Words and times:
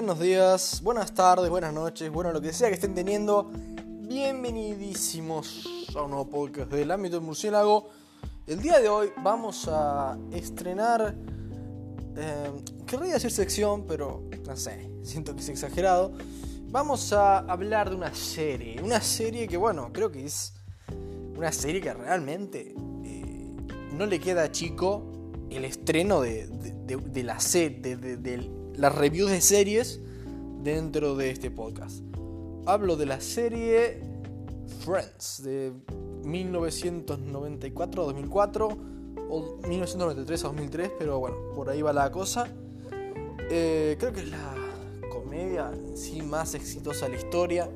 buenos 0.00 0.18
días, 0.18 0.80
buenas 0.82 1.12
tardes, 1.12 1.50
buenas 1.50 1.74
noches, 1.74 2.10
bueno, 2.10 2.32
lo 2.32 2.40
que 2.40 2.54
sea 2.54 2.68
que 2.68 2.74
estén 2.76 2.94
teniendo. 2.94 3.50
Bienvenidísimos 4.08 5.66
a 5.94 6.00
un 6.00 6.12
nuevo 6.12 6.26
podcast 6.26 6.72
del 6.72 6.90
ámbito 6.90 7.16
del 7.16 7.26
murciélago. 7.26 7.90
El 8.46 8.62
día 8.62 8.80
de 8.80 8.88
hoy 8.88 9.12
vamos 9.22 9.68
a 9.68 10.16
estrenar. 10.32 11.14
Eh, 12.16 12.50
querría 12.86 13.12
decir 13.12 13.30
sección, 13.30 13.84
pero 13.86 14.24
no 14.46 14.56
sé, 14.56 14.90
siento 15.02 15.34
que 15.34 15.42
es 15.42 15.50
exagerado. 15.50 16.14
Vamos 16.70 17.12
a 17.12 17.40
hablar 17.40 17.90
de 17.90 17.96
una 17.96 18.14
serie. 18.14 18.80
Una 18.82 19.02
serie 19.02 19.46
que, 19.48 19.58
bueno, 19.58 19.90
creo 19.92 20.10
que 20.10 20.24
es 20.24 20.54
una 21.36 21.52
serie 21.52 21.82
que 21.82 21.92
realmente 21.92 22.74
eh, 23.04 23.54
no 23.92 24.06
le 24.06 24.18
queda 24.18 24.50
chico 24.50 25.04
el 25.50 25.66
estreno 25.66 26.22
de, 26.22 26.48
la 27.22 27.38
serie, 27.38 27.96
de, 27.96 28.59
las 28.76 28.94
reviews 28.94 29.30
de 29.30 29.40
series 29.40 30.00
dentro 30.62 31.16
de 31.16 31.30
este 31.30 31.50
podcast. 31.50 32.02
Hablo 32.66 32.96
de 32.96 33.06
la 33.06 33.20
serie 33.20 34.02
Friends 34.84 35.42
de 35.42 35.72
1994 36.24 38.02
a 38.02 38.04
2004 38.06 38.68
o 39.28 39.58
1993 39.66 40.44
a 40.44 40.48
2003, 40.48 40.90
pero 40.98 41.18
bueno, 41.18 41.36
por 41.54 41.70
ahí 41.70 41.82
va 41.82 41.92
la 41.92 42.10
cosa. 42.10 42.48
Eh, 43.50 43.96
creo 43.98 44.12
que 44.12 44.20
es 44.20 44.30
la 44.30 44.54
comedia 45.10 45.70
en 45.72 45.96
sí 45.96 46.22
más 46.22 46.54
exitosa 46.54 47.06
de 47.06 47.12
la 47.12 47.18
historia, 47.18 47.70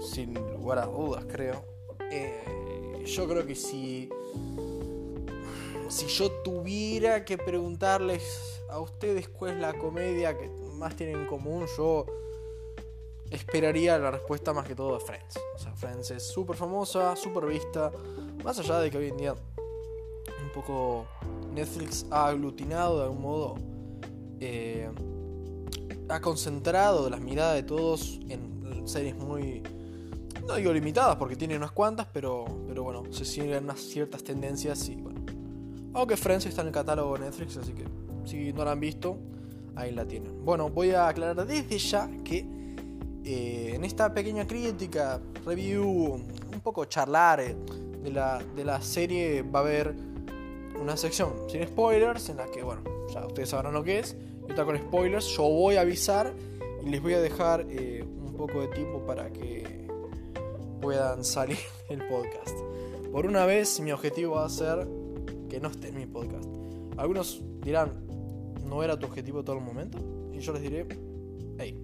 sin 0.00 0.34
lugar 0.34 0.78
a 0.78 0.86
dudas, 0.86 1.24
creo. 1.30 1.64
Eh, 2.10 3.04
yo 3.06 3.26
creo 3.28 3.46
que 3.46 3.54
si 3.54 4.08
si 5.88 6.06
yo 6.06 6.30
tuviera 6.42 7.24
que 7.24 7.38
preguntarles 7.38 8.57
a 8.68 8.80
ustedes 8.80 9.28
cuál 9.28 9.52
es 9.52 9.58
la 9.58 9.74
comedia 9.74 10.36
que 10.36 10.48
más 10.74 10.94
tienen 10.96 11.20
en 11.20 11.26
común, 11.26 11.66
yo 11.76 12.06
esperaría 13.30 13.98
la 13.98 14.10
respuesta 14.10 14.52
más 14.52 14.66
que 14.66 14.74
todo 14.74 14.98
de 14.98 15.04
Friends. 15.04 15.38
O 15.54 15.58
sea, 15.58 15.72
Friends 15.74 16.10
es 16.10 16.22
súper 16.22 16.56
famosa, 16.56 17.16
súper 17.16 17.46
vista, 17.46 17.90
más 18.44 18.58
allá 18.58 18.78
de 18.80 18.90
que 18.90 18.98
hoy 18.98 19.08
en 19.08 19.16
día 19.16 19.34
un 19.34 20.52
poco 20.54 21.06
Netflix 21.52 22.06
ha 22.10 22.28
aglutinado 22.28 22.98
de 22.98 23.04
algún 23.04 23.22
modo, 23.22 23.54
eh, 24.40 24.90
ha 26.08 26.20
concentrado 26.20 27.10
las 27.10 27.20
miradas 27.20 27.56
de 27.56 27.62
todos 27.62 28.18
en 28.28 28.86
series 28.88 29.14
muy, 29.16 29.62
no 30.46 30.54
digo 30.54 30.72
limitadas 30.72 31.16
porque 31.16 31.36
tiene 31.36 31.56
unas 31.56 31.72
cuantas, 31.72 32.06
pero, 32.12 32.46
pero 32.66 32.82
bueno, 32.82 33.04
se 33.10 33.24
siguen 33.24 33.64
unas 33.64 33.80
ciertas 33.80 34.24
tendencias 34.24 34.88
y 34.88 34.96
bueno. 34.96 35.20
Aunque 35.94 36.16
Friends 36.16 36.46
está 36.46 36.62
en 36.62 36.68
el 36.68 36.72
catálogo 36.72 37.14
de 37.14 37.24
Netflix, 37.24 37.56
así 37.56 37.72
que 37.72 37.84
si 38.28 38.52
no 38.52 38.64
la 38.64 38.72
han 38.72 38.80
visto, 38.80 39.16
ahí 39.74 39.92
la 39.92 40.06
tienen. 40.06 40.44
Bueno, 40.44 40.68
voy 40.68 40.90
a 40.90 41.08
aclarar 41.08 41.46
desde 41.46 41.78
ya 41.78 42.10
que 42.22 42.46
eh, 43.24 43.72
en 43.74 43.84
esta 43.84 44.12
pequeña 44.12 44.46
crítica, 44.46 45.20
review, 45.46 45.84
un 45.84 46.60
poco 46.62 46.84
charlar 46.84 47.40
eh, 47.40 47.56
de, 48.02 48.10
la, 48.10 48.42
de 48.54 48.64
la 48.64 48.80
serie 48.82 49.42
va 49.42 49.60
a 49.60 49.62
haber 49.62 49.94
una 50.80 50.96
sección 50.96 51.32
sin 51.48 51.66
spoilers 51.66 52.28
en 52.28 52.36
la 52.36 52.46
que, 52.46 52.62
bueno, 52.62 52.82
ya 53.12 53.26
ustedes 53.26 53.48
sabrán 53.48 53.72
lo 53.72 53.82
que 53.82 53.98
es. 53.98 54.16
Y 54.46 54.50
está 54.50 54.64
con 54.64 54.76
spoilers, 54.76 55.26
yo 55.36 55.42
voy 55.44 55.76
a 55.76 55.82
avisar 55.82 56.34
y 56.84 56.88
les 56.88 57.02
voy 57.02 57.14
a 57.14 57.20
dejar 57.20 57.66
eh, 57.68 58.04
un 58.04 58.34
poco 58.34 58.60
de 58.60 58.68
tiempo 58.68 59.04
para 59.04 59.30
que 59.30 59.88
puedan 60.80 61.24
salir 61.24 61.58
el 61.88 62.06
podcast. 62.08 62.56
Por 63.10 63.26
una 63.26 63.46
vez 63.46 63.80
mi 63.80 63.90
objetivo 63.90 64.36
va 64.36 64.44
a 64.44 64.50
ser 64.50 64.86
que 65.48 65.60
no 65.60 65.68
esté 65.68 65.88
en 65.88 65.96
mi 65.96 66.06
podcast. 66.06 66.46
Algunos 66.98 67.42
dirán, 67.62 68.07
¿no 68.68 68.82
era 68.82 68.98
tu 68.98 69.06
objetivo 69.06 69.42
todo 69.42 69.56
el 69.56 69.64
momento? 69.64 69.98
Y 70.32 70.40
yo 70.40 70.52
les 70.52 70.62
diré, 70.62 70.86
hey. 71.58 71.80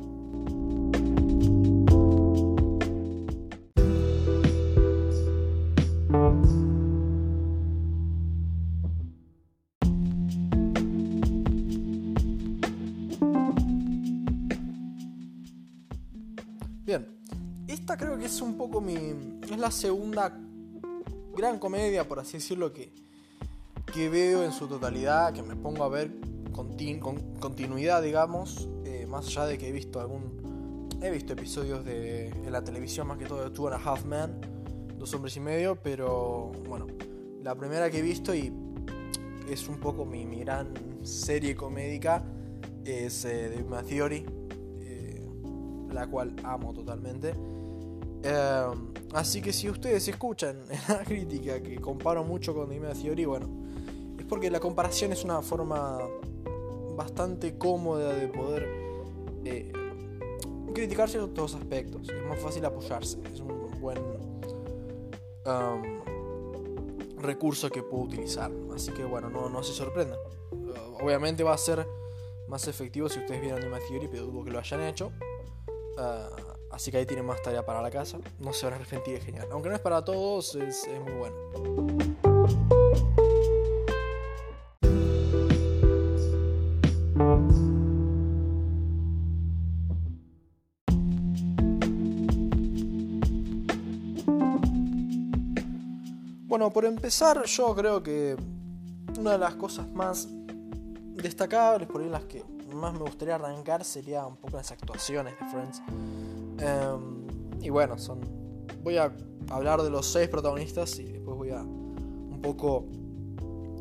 Bien, 16.84 17.06
esta 17.66 17.96
creo 17.96 18.18
que 18.18 18.26
es 18.26 18.40
un 18.42 18.56
poco 18.58 18.80
mi... 18.80 18.94
es 19.42 19.58
la 19.58 19.70
segunda 19.70 20.38
gran 21.34 21.58
comedia, 21.58 22.06
por 22.06 22.20
así 22.20 22.34
decirlo, 22.34 22.72
que, 22.72 22.92
que 23.92 24.10
veo 24.10 24.44
en 24.44 24.52
su 24.52 24.68
totalidad, 24.68 25.32
que 25.32 25.42
me 25.42 25.56
pongo 25.56 25.82
a 25.82 25.88
ver 25.88 26.33
con 26.54 27.36
continuidad, 27.40 28.00
digamos, 28.00 28.68
eh, 28.84 29.06
más 29.06 29.26
allá 29.26 29.46
de 29.46 29.58
que 29.58 29.68
he 29.68 29.72
visto 29.72 30.00
algún... 30.00 30.88
He 31.02 31.10
visto 31.10 31.34
episodios 31.34 31.84
de, 31.84 32.32
la 32.48 32.62
televisión, 32.62 33.08
más 33.08 33.18
que 33.18 33.26
todo 33.26 33.42
de 33.42 33.50
Two 33.50 33.68
a 33.68 33.76
Half 33.76 34.06
Men, 34.06 34.40
Dos 34.96 35.12
Hombres 35.12 35.36
y 35.36 35.40
Medio, 35.40 35.76
pero 35.76 36.52
bueno, 36.66 36.86
la 37.42 37.54
primera 37.54 37.90
que 37.90 37.98
he 37.98 38.02
visto 38.02 38.34
y 38.34 38.52
es 39.50 39.68
un 39.68 39.78
poco 39.80 40.06
mi, 40.06 40.24
gran 40.36 40.72
serie 41.02 41.54
comédica 41.54 42.24
es 42.84 43.26
eh, 43.26 43.52
The 43.54 43.64
My 43.64 43.82
Theory, 43.82 44.24
eh, 44.80 45.28
la 45.92 46.06
cual 46.06 46.34
amo 46.42 46.72
totalmente. 46.72 47.34
así 49.12 49.42
que 49.42 49.52
si 49.52 49.68
ustedes 49.68 50.08
escuchan 50.08 50.60
en 50.70 50.78
la 50.88 51.04
crítica 51.04 51.60
que 51.60 51.76
comparo 51.80 52.24
mucho 52.24 52.54
con 52.54 52.70
The 52.70 52.80
My 52.80 52.94
Theory, 52.94 53.24
bueno, 53.26 53.48
porque 54.28 54.50
la 54.50 54.60
comparación 54.60 55.12
es 55.12 55.22
una 55.24 55.42
forma 55.42 55.98
bastante 56.96 57.56
cómoda 57.58 58.12
de 58.12 58.28
poder 58.28 58.68
eh, 59.44 59.72
criticar 60.74 61.08
ciertos 61.08 61.54
aspectos. 61.54 62.08
Es 62.08 62.24
más 62.26 62.38
fácil 62.38 62.64
apoyarse. 62.64 63.18
Es 63.32 63.40
un 63.40 63.80
buen 63.80 63.98
um, 65.46 65.82
recurso 67.18 67.70
que 67.70 67.82
puedo 67.82 68.04
utilizar. 68.04 68.50
Así 68.74 68.92
que 68.92 69.04
bueno, 69.04 69.30
no, 69.30 69.48
no 69.48 69.62
se 69.62 69.72
sorprendan. 69.72 70.18
Uh, 70.52 71.04
obviamente 71.04 71.42
va 71.42 71.54
a 71.54 71.58
ser 71.58 71.86
más 72.48 72.68
efectivo 72.68 73.08
si 73.08 73.20
ustedes 73.20 73.40
vieron 73.40 73.60
Anima 73.60 73.78
Theory, 73.88 74.08
pero 74.08 74.26
dudo 74.26 74.44
que 74.44 74.50
lo 74.50 74.58
hayan 74.58 74.80
hecho. 74.82 75.12
Uh, 75.96 76.72
así 76.72 76.90
que 76.90 76.98
ahí 76.98 77.06
tienen 77.06 77.24
más 77.24 77.40
tarea 77.42 77.64
para 77.64 77.80
la 77.80 77.90
casa. 77.90 78.18
No 78.40 78.52
se 78.52 78.66
van 78.66 78.74
a 78.74 78.76
arrepentir, 78.76 79.16
es 79.16 79.24
genial. 79.24 79.48
Aunque 79.52 79.68
no 79.68 79.74
es 79.74 79.80
para 79.80 80.04
todos, 80.04 80.54
es, 80.56 80.86
es 80.86 81.00
muy 81.00 81.12
bueno. 81.12 82.33
Por 96.74 96.84
empezar, 96.84 97.44
yo 97.44 97.72
creo 97.74 98.02
que 98.02 98.36
una 99.16 99.32
de 99.32 99.38
las 99.38 99.54
cosas 99.54 99.88
más 99.92 100.28
destacables, 101.14 101.86
por 101.86 102.02
ahí 102.02 102.08
las 102.10 102.24
que 102.24 102.42
más 102.74 102.92
me 102.92 102.98
gustaría 102.98 103.36
arrancar, 103.36 103.84
sería 103.84 104.26
un 104.26 104.36
poco 104.36 104.56
las 104.56 104.72
actuaciones 104.72 105.34
de 105.38 105.46
Friends. 105.46 105.82
Em, 106.58 107.62
y 107.62 107.70
bueno, 107.70 107.96
son. 107.96 108.20
Voy 108.82 108.96
a 108.96 109.14
hablar 109.50 109.82
de 109.82 109.90
los 109.90 110.04
seis 110.04 110.28
protagonistas 110.28 110.98
y 110.98 111.04
después 111.04 111.36
voy 111.36 111.50
a 111.50 111.62
un 111.62 112.40
poco 112.42 112.86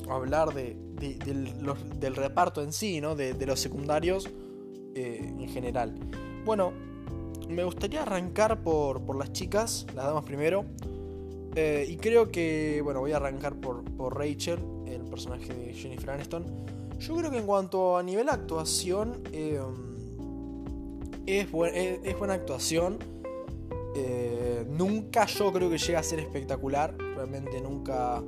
hablar 0.08 0.53
de, 0.53 0.78
del, 0.96 2.16
reparto 2.16 2.62
en 2.62 2.72
sí, 2.72 3.02
¿no? 3.02 3.16
De, 3.16 3.34
los 3.48 3.59
secundarios 3.59 4.30
eh, 4.94 5.34
en 5.40 5.50
general. 5.50 5.96
Bueno, 6.46 6.72
me 7.50 7.64
gustaría 7.64 8.03
arrancar 8.03 8.62
por, 8.62 9.02
por 9.02 9.18
las 9.18 9.34
chicas, 9.34 9.88
las 9.96 10.06
damas 10.06 10.26
primero. 10.26 10.66
Eh, 11.56 11.86
y 11.88 11.97
creo 11.97 12.31
que, 12.31 12.81
bueno, 12.84 13.00
voy 13.00 13.12
a 13.12 13.18
arrancar 13.18 13.56
por, 13.56 13.84
Rachel, 14.18 14.59
el 14.88 15.02
personaje 15.06 15.53
de 15.53 15.74
Jennifer 15.74 16.12
Aniston. 16.12 16.46
Yo 17.00 17.16
creo 17.16 17.32
que 17.32 17.38
en 17.38 17.46
cuanto 17.46 17.97
a 17.97 18.03
nivel 18.03 18.29
actuación, 18.29 19.22
eh, 19.32 19.59
es, 21.26 21.52
buena 21.52 22.34
actuación. 22.34 22.97
Eh, 23.96 24.66
nunca 24.67 25.28
yo 25.28 25.53
creo 25.53 25.70
que 25.70 25.78
llega 25.78 26.00
a 26.00 26.03
ser 26.03 26.20
espectacular. 26.20 26.96
Realmente 26.97 27.61
nunca. 27.61 28.23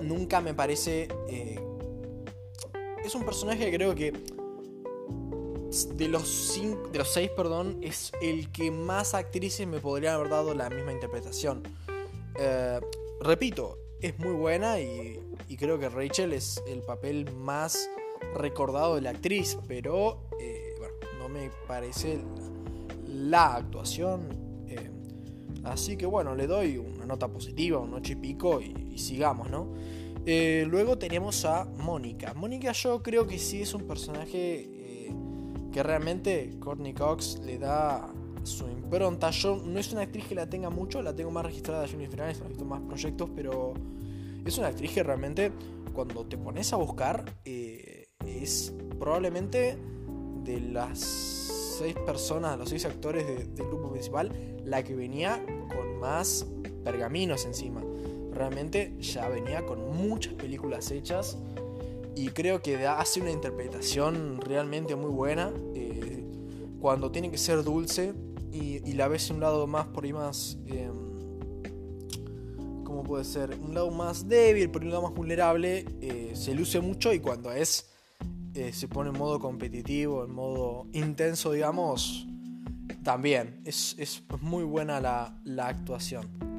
Nunca 0.00 0.40
me 0.40 0.54
parece. 0.54 1.08
es 3.04 3.14
un 3.14 3.24
personaje 3.24 3.70
que 3.70 3.76
creo 3.76 3.94
que 3.94 4.12
de 5.72 6.06
los, 6.06 6.28
cinco, 6.28 6.88
de 6.88 6.98
los 6.98 7.08
seis, 7.08 7.30
perdón, 7.34 7.78
es 7.80 8.12
el 8.20 8.52
que 8.52 8.70
más 8.70 9.14
actrices 9.14 9.66
me 9.66 9.80
podrían 9.80 10.16
haber 10.16 10.28
dado 10.28 10.54
la 10.54 10.68
misma 10.68 10.92
interpretación. 10.92 11.62
Eh, 12.38 12.78
repito, 13.22 13.78
es 14.02 14.18
muy 14.18 14.32
buena 14.32 14.80
y, 14.80 15.18
creo 15.58 15.78
que 15.78 15.88
Rachel 15.88 16.34
es 16.34 16.62
el 16.66 16.80
papel 16.80 17.30
más 17.34 17.88
recordado 18.34 18.96
de 18.96 19.00
la 19.00 19.10
actriz, 19.10 19.56
pero 19.66 20.28
eh, 20.40 20.74
no 21.18 21.30
me 21.30 21.50
parece 21.66 22.20
la, 23.06 23.54
actuación. 23.54 24.66
Eh, 24.68 24.90
así 25.64 25.96
que 25.96 26.04
bueno, 26.04 26.34
le 26.34 26.46
doy 26.46 26.76
una 26.76 27.06
nota 27.06 27.28
positiva, 27.28 27.78
un 27.78 27.94
ocho 27.94 28.12
y 28.12 28.16
pico 28.16 28.60
y, 28.60 28.98
sigamos, 28.98 29.48
¿no? 29.50 29.72
luego 30.24 30.98
tenemos 30.98 31.44
a 31.46 31.64
Mónica. 31.64 32.34
Mónica 32.34 32.72
yo 32.72 33.02
creo 33.02 33.26
que 33.26 33.38
sí 33.38 33.62
es 33.62 33.74
un 33.74 33.86
personaje 33.88 34.82
que 35.72 35.82
realmente 35.82 36.58
Courtney 36.60 36.92
Cox 36.92 37.40
le 37.40 37.58
da 37.58 38.12
su 38.44 38.68
impronta. 38.68 39.30
Yo 39.30 39.56
no 39.56 39.78
es 39.78 39.92
una 39.92 40.02
actriz 40.02 40.26
que 40.26 40.34
la 40.34 40.48
tenga 40.48 40.70
mucho, 40.70 41.02
la 41.02 41.14
tengo 41.14 41.30
más 41.30 41.44
registrada 41.44 41.82
de 41.82 41.88
Jennifer 41.88 42.22
Aniston, 42.22 42.52
he 42.52 42.64
más 42.64 42.80
proyectos, 42.82 43.30
pero 43.34 43.74
es 44.44 44.58
una 44.58 44.68
actriz 44.68 44.92
que 44.92 45.02
realmente 45.02 45.52
cuando 45.92 46.24
te 46.26 46.36
pones 46.36 46.72
a 46.72 46.76
buscar 46.76 47.24
eh, 47.44 48.08
es 48.26 48.74
probablemente 48.98 49.78
de 50.44 50.60
las 50.60 50.98
seis 50.98 51.94
personas, 52.06 52.58
los 52.58 52.68
seis 52.68 52.84
actores 52.84 53.26
del 53.26 53.66
grupo 53.66 53.90
principal, 53.90 54.30
la 54.64 54.82
que 54.82 54.94
venía 54.94 55.44
con 55.74 55.98
más 55.98 56.46
pergaminos 56.84 57.44
encima. 57.44 57.82
Realmente 58.32 58.96
ya 59.00 59.28
venía 59.28 59.64
con 59.64 59.96
muchas 59.96 60.34
películas 60.34 60.90
hechas 60.90 61.38
y 62.14 62.28
creo 62.28 62.62
que 62.62 62.86
hace 62.86 63.20
una 63.20 63.30
interpretación 63.30 64.40
realmente 64.40 64.94
muy 64.96 65.10
buena. 65.10 65.52
Eh, 65.74 66.24
cuando 66.82 67.12
tiene 67.12 67.30
que 67.30 67.38
ser 67.38 67.62
dulce 67.62 68.12
y, 68.50 68.92
la 68.92 69.08
ves 69.08 69.30
un 69.30 69.40
lado 69.40 69.66
más 69.66 69.86
por 69.86 70.04
ahí 70.04 70.12
más... 70.12 70.58
Eh, 70.66 70.90
¿Cómo 72.84 73.04
puede 73.04 73.24
ser? 73.24 73.56
Un 73.58 73.72
lado 73.72 73.90
más 73.90 74.28
débil, 74.28 74.70
por 74.70 74.82
un 74.82 74.90
lado 74.90 75.02
más 75.02 75.14
vulnerable, 75.14 75.86
eh, 76.02 76.32
se 76.34 76.54
luce 76.54 76.80
mucho 76.80 77.12
y 77.12 77.20
cuando 77.20 77.50
es... 77.52 77.88
Eh, 78.54 78.70
se 78.74 78.86
pone 78.86 79.08
en 79.08 79.16
modo 79.16 79.40
competitivo, 79.40 80.26
en 80.26 80.34
modo 80.34 80.86
intenso, 80.92 81.52
digamos, 81.52 82.26
también. 83.02 83.62
Es, 83.64 83.94
es 83.98 84.22
muy 84.42 84.64
buena 84.64 85.00
la, 85.00 85.40
la 85.44 85.68
actuación. 85.68 86.51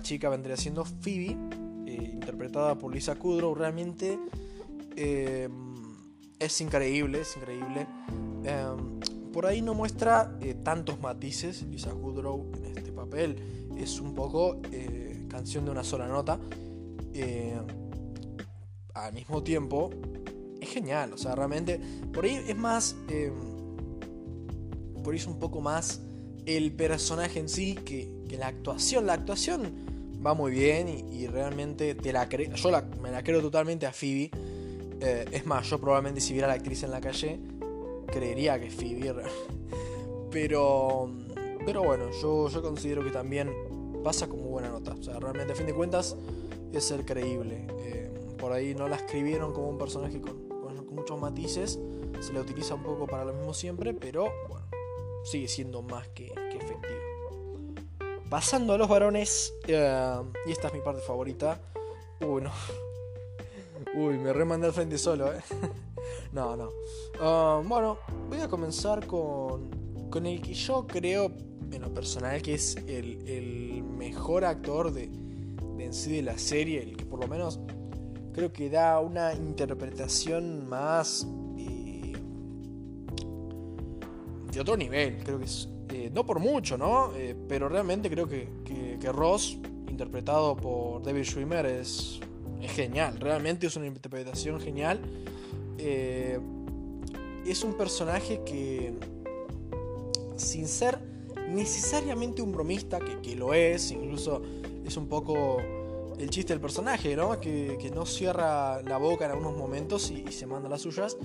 Chica 0.00 0.28
vendría 0.28 0.56
siendo 0.56 0.84
Phoebe, 0.84 1.36
eh, 1.86 2.10
interpretada 2.12 2.78
por 2.78 2.92
Lisa 2.92 3.14
Kudrow. 3.16 3.54
Realmente 3.54 4.18
eh, 4.96 5.48
es 6.38 6.60
increíble, 6.60 7.20
es 7.20 7.36
increíble. 7.36 7.86
Em, 8.44 9.00
por 9.32 9.46
ahí 9.46 9.62
no 9.62 9.74
muestra 9.74 10.36
eh, 10.40 10.54
tantos 10.54 11.00
matices 11.00 11.62
Lisa 11.62 11.90
Kudrow 11.90 12.50
en 12.56 12.78
este 12.78 12.92
papel. 12.92 13.36
Es 13.76 14.00
un 14.00 14.14
poco 14.14 14.60
canción 15.28 15.64
de 15.64 15.70
una 15.70 15.84
sola 15.84 16.08
nota. 16.08 16.38
al 18.94 19.12
mismo 19.14 19.42
tiempo, 19.42 19.90
es 20.60 20.68
genial. 20.68 21.12
O 21.12 21.18
sea, 21.18 21.34
realmente, 21.34 21.80
por 22.12 22.24
ahí 22.24 22.40
es 22.46 22.56
más... 22.56 22.96
Em, 23.08 23.60
por 25.02 25.14
ahí 25.14 25.18
es 25.18 25.26
un 25.26 25.38
poco 25.38 25.62
más 25.62 26.02
el 26.46 26.72
personaje 26.72 27.38
en 27.40 27.48
sí 27.48 27.74
que, 27.74 28.08
la 28.36 28.46
actuación. 28.46 29.06
La 29.06 29.14
actuación 29.14 29.72
va 30.24 30.34
muy 30.34 30.52
bien 30.52 30.88
y, 30.88 31.26
realmente 31.26 31.94
te 31.94 32.12
la 32.12 32.28
creo. 32.28 32.54
Yo 32.54 32.70
me 33.02 33.10
la 33.10 33.22
creo 33.22 33.40
totalmente 33.40 33.86
a 33.86 33.92
Phoebe. 33.92 34.30
Eh, 35.00 35.24
es 35.32 35.46
más, 35.46 35.68
yo 35.68 35.80
probablemente 35.80 36.20
si 36.20 36.32
viera 36.32 36.46
a 36.46 36.50
la 36.50 36.54
actriz 36.54 36.82
en 36.82 36.90
la 36.90 37.00
calle, 37.00 37.40
creería 38.06 38.58
que 38.60 38.68
es 38.68 38.74
Phoebe. 38.74 39.22
Pero, 40.30 41.10
pero 41.66 41.82
bueno, 41.82 42.04
yo, 42.22 42.48
yo 42.48 42.62
considero 42.62 43.02
que 43.02 43.10
también 43.10 43.50
pasa 44.04 44.28
como 44.28 44.44
buena 44.44 44.68
nota. 44.68 44.94
O 44.94 45.02
sea, 45.02 45.18
realmente 45.18 45.54
a 45.54 45.56
fin 45.56 45.66
de 45.66 45.74
cuentas 45.74 46.14
es 46.72 46.84
ser 46.84 47.04
creíble. 47.04 47.66
Eh, 47.80 48.08
por 48.38 48.52
ahí 48.52 48.72
no 48.72 48.86
la 48.86 48.94
escribieron 48.94 49.52
como 49.52 49.68
un 49.68 49.76
personaje 49.76 50.20
con, 50.20 50.48
con 50.48 50.94
muchos 50.94 51.20
matices. 51.20 51.80
Se 52.20 52.32
la 52.32 52.42
utiliza 52.42 52.76
un 52.76 52.84
poco 52.84 53.08
para 53.08 53.24
lo 53.24 53.32
mismo 53.32 53.52
siempre, 53.52 53.92
pero 53.92 54.28
bueno 54.48 54.79
sigue 55.24 55.48
siendo 55.48 55.82
más 55.82 56.08
que, 56.08 56.26
efectivo. 56.26 57.74
Pasando 58.28 58.74
a 58.74 58.78
los 58.78 58.88
varones, 58.88 59.54
eh, 59.66 60.16
y 60.46 60.52
esta 60.52 60.68
es 60.68 60.74
mi 60.74 60.80
parte 60.80 61.00
favorita. 61.02 61.60
Uy, 62.20 62.42
no. 62.42 62.52
Uy, 63.96 64.18
me 64.18 64.32
remandé 64.32 64.68
al 64.68 64.72
frente 64.72 64.98
solo, 64.98 65.32
¿eh? 65.32 65.40
no, 66.32 66.56
no. 66.56 66.70
Ah, 67.20 67.60
bueno, 67.64 67.98
voy 68.28 68.40
a 68.40 68.48
comenzar 68.48 69.06
con, 69.06 69.70
con 70.10 70.26
el 70.26 70.40
que 70.40 70.54
yo 70.54 70.86
creo, 70.86 71.32
en 71.72 71.82
lo 71.82 71.92
personal, 71.92 72.40
que 72.42 72.54
es 72.54 72.76
el, 72.86 73.82
mejor 73.82 74.44
actor 74.44 74.92
de, 74.92 75.08
de 75.76 75.84
en 75.84 75.92
sí 75.92 76.10
de 76.10 76.22
la 76.22 76.38
serie, 76.38 76.82
el 76.82 76.96
que 76.96 77.04
por 77.04 77.20
lo 77.20 77.28
menos 77.28 77.60
creo 78.32 78.52
que 78.52 78.70
da 78.70 78.98
una 79.00 79.34
interpretación 79.34 80.68
más 80.68 81.26
de 84.50 84.60
otro 84.60 84.76
nivel. 84.76 85.18
Creo 85.24 85.38
que 85.38 85.44
es. 85.44 85.68
Eh, 85.92 86.10
no 86.12 86.24
por 86.24 86.38
mucho, 86.38 86.78
¿no? 86.78 87.12
Eh, 87.16 87.34
pero 87.48 87.68
realmente 87.68 88.08
creo 88.08 88.28
que, 88.28 88.48
que, 89.00 89.12
Ross, 89.12 89.58
interpretado 89.88 90.56
por 90.56 91.02
David 91.02 91.24
Schwimmer, 91.24 91.66
es, 91.66 92.20
es 92.62 92.70
genial. 92.72 93.18
Realmente 93.18 93.66
es 93.66 93.76
una 93.76 93.86
interpretación 93.86 94.60
genial. 94.60 95.00
Eh, 95.78 96.38
es 97.44 97.64
un 97.64 97.74
personaje 97.74 98.42
que, 98.44 98.94
sin 100.36 100.68
ser 100.68 101.00
necesariamente 101.48 102.40
un 102.40 102.52
bromista, 102.52 103.00
que, 103.00 103.20
que, 103.20 103.34
lo 103.34 103.52
es, 103.52 103.90
incluso 103.90 104.42
es 104.84 104.96
un 104.96 105.08
poco 105.08 105.58
el 106.20 106.30
chiste 106.30 106.52
del 106.52 106.60
personaje, 106.60 107.16
¿no? 107.16 107.40
Que, 107.40 107.78
que 107.80 107.90
no 107.90 108.06
cierra 108.06 108.80
la 108.82 108.98
boca 108.98 109.24
en 109.24 109.32
algunos 109.32 109.56
momentos 109.56 110.10
y, 110.12 110.24
y 110.28 110.32
se 110.32 110.46
manda 110.46 110.68
las 110.68 110.82
suyas. 110.82 111.16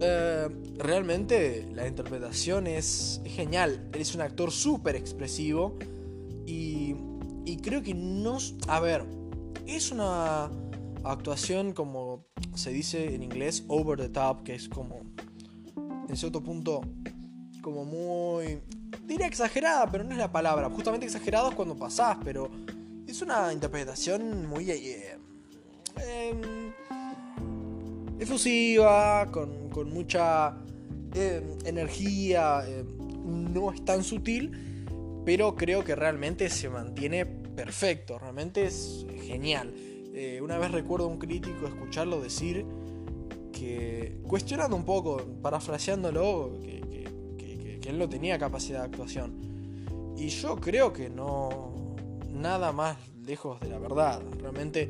Eh, 0.00 0.48
realmente 0.76 1.66
la 1.72 1.86
interpretación 1.86 2.66
es, 2.66 3.20
genial. 3.24 3.88
es 3.92 4.14
un 4.14 4.20
actor 4.20 4.50
súper 4.50 4.96
expresivo. 4.96 5.78
Y, 6.46 6.94
y 7.44 7.56
creo 7.58 7.82
que 7.82 7.94
no... 7.94 8.38
A 8.68 8.80
ver, 8.80 9.04
es 9.66 9.90
una 9.90 10.50
actuación 11.04 11.72
como 11.72 12.26
se 12.54 12.70
dice 12.70 13.14
en 13.14 13.22
inglés, 13.22 13.64
over 13.68 13.98
the 13.98 14.08
top, 14.08 14.42
que 14.42 14.54
es 14.54 14.68
como, 14.68 15.00
en 16.08 16.16
cierto 16.16 16.42
punto, 16.42 16.82
como 17.62 17.84
muy... 17.84 18.60
Diría 19.04 19.26
exagerada, 19.26 19.90
pero 19.90 20.04
no 20.04 20.12
es 20.12 20.18
la 20.18 20.32
palabra. 20.32 20.70
Justamente 20.70 21.06
exagerado 21.06 21.50
es 21.50 21.54
cuando 21.54 21.76
pasás, 21.76 22.16
pero 22.22 22.50
es 23.06 23.20
una 23.22 23.52
interpretación 23.52 24.46
muy... 24.46 24.70
Eh, 24.70 25.18
em, 25.98 26.72
efusiva, 28.18 29.28
con, 29.30 29.63
con 29.74 29.92
mucha 29.92 30.56
eh, 31.16 31.42
energía, 31.64 32.62
eh, 32.64 32.84
no 33.26 33.72
es 33.72 33.84
tan 33.84 34.04
sutil, 34.04 34.52
pero 35.24 35.56
creo 35.56 35.82
que 35.82 35.96
realmente 35.96 36.48
se 36.48 36.68
mantiene 36.68 37.26
perfecto, 37.26 38.16
realmente 38.20 38.66
es 38.66 39.04
genial. 39.24 39.74
Eh, 40.14 40.38
una 40.40 40.58
vez 40.58 40.70
recuerdo 40.70 41.06
a 41.06 41.08
un 41.08 41.18
crítico 41.18 41.66
escucharlo 41.66 42.20
decir 42.20 42.64
que, 43.52 44.20
cuestionando 44.28 44.76
un 44.76 44.84
poco, 44.84 45.20
parafraseándolo, 45.42 46.52
que, 46.62 46.84
él 47.84 47.98
no 47.98 48.08
tenía 48.08 48.38
capacidad 48.38 48.78
de 48.78 48.84
actuación. 48.86 50.14
Y 50.16 50.28
yo 50.28 50.56
creo 50.56 50.92
que 50.92 51.10
no, 51.10 51.96
nada 52.30 52.72
más 52.72 52.96
lejos 53.26 53.60
de 53.60 53.68
la 53.68 53.78
verdad. 53.78 54.22
Realmente 54.40 54.88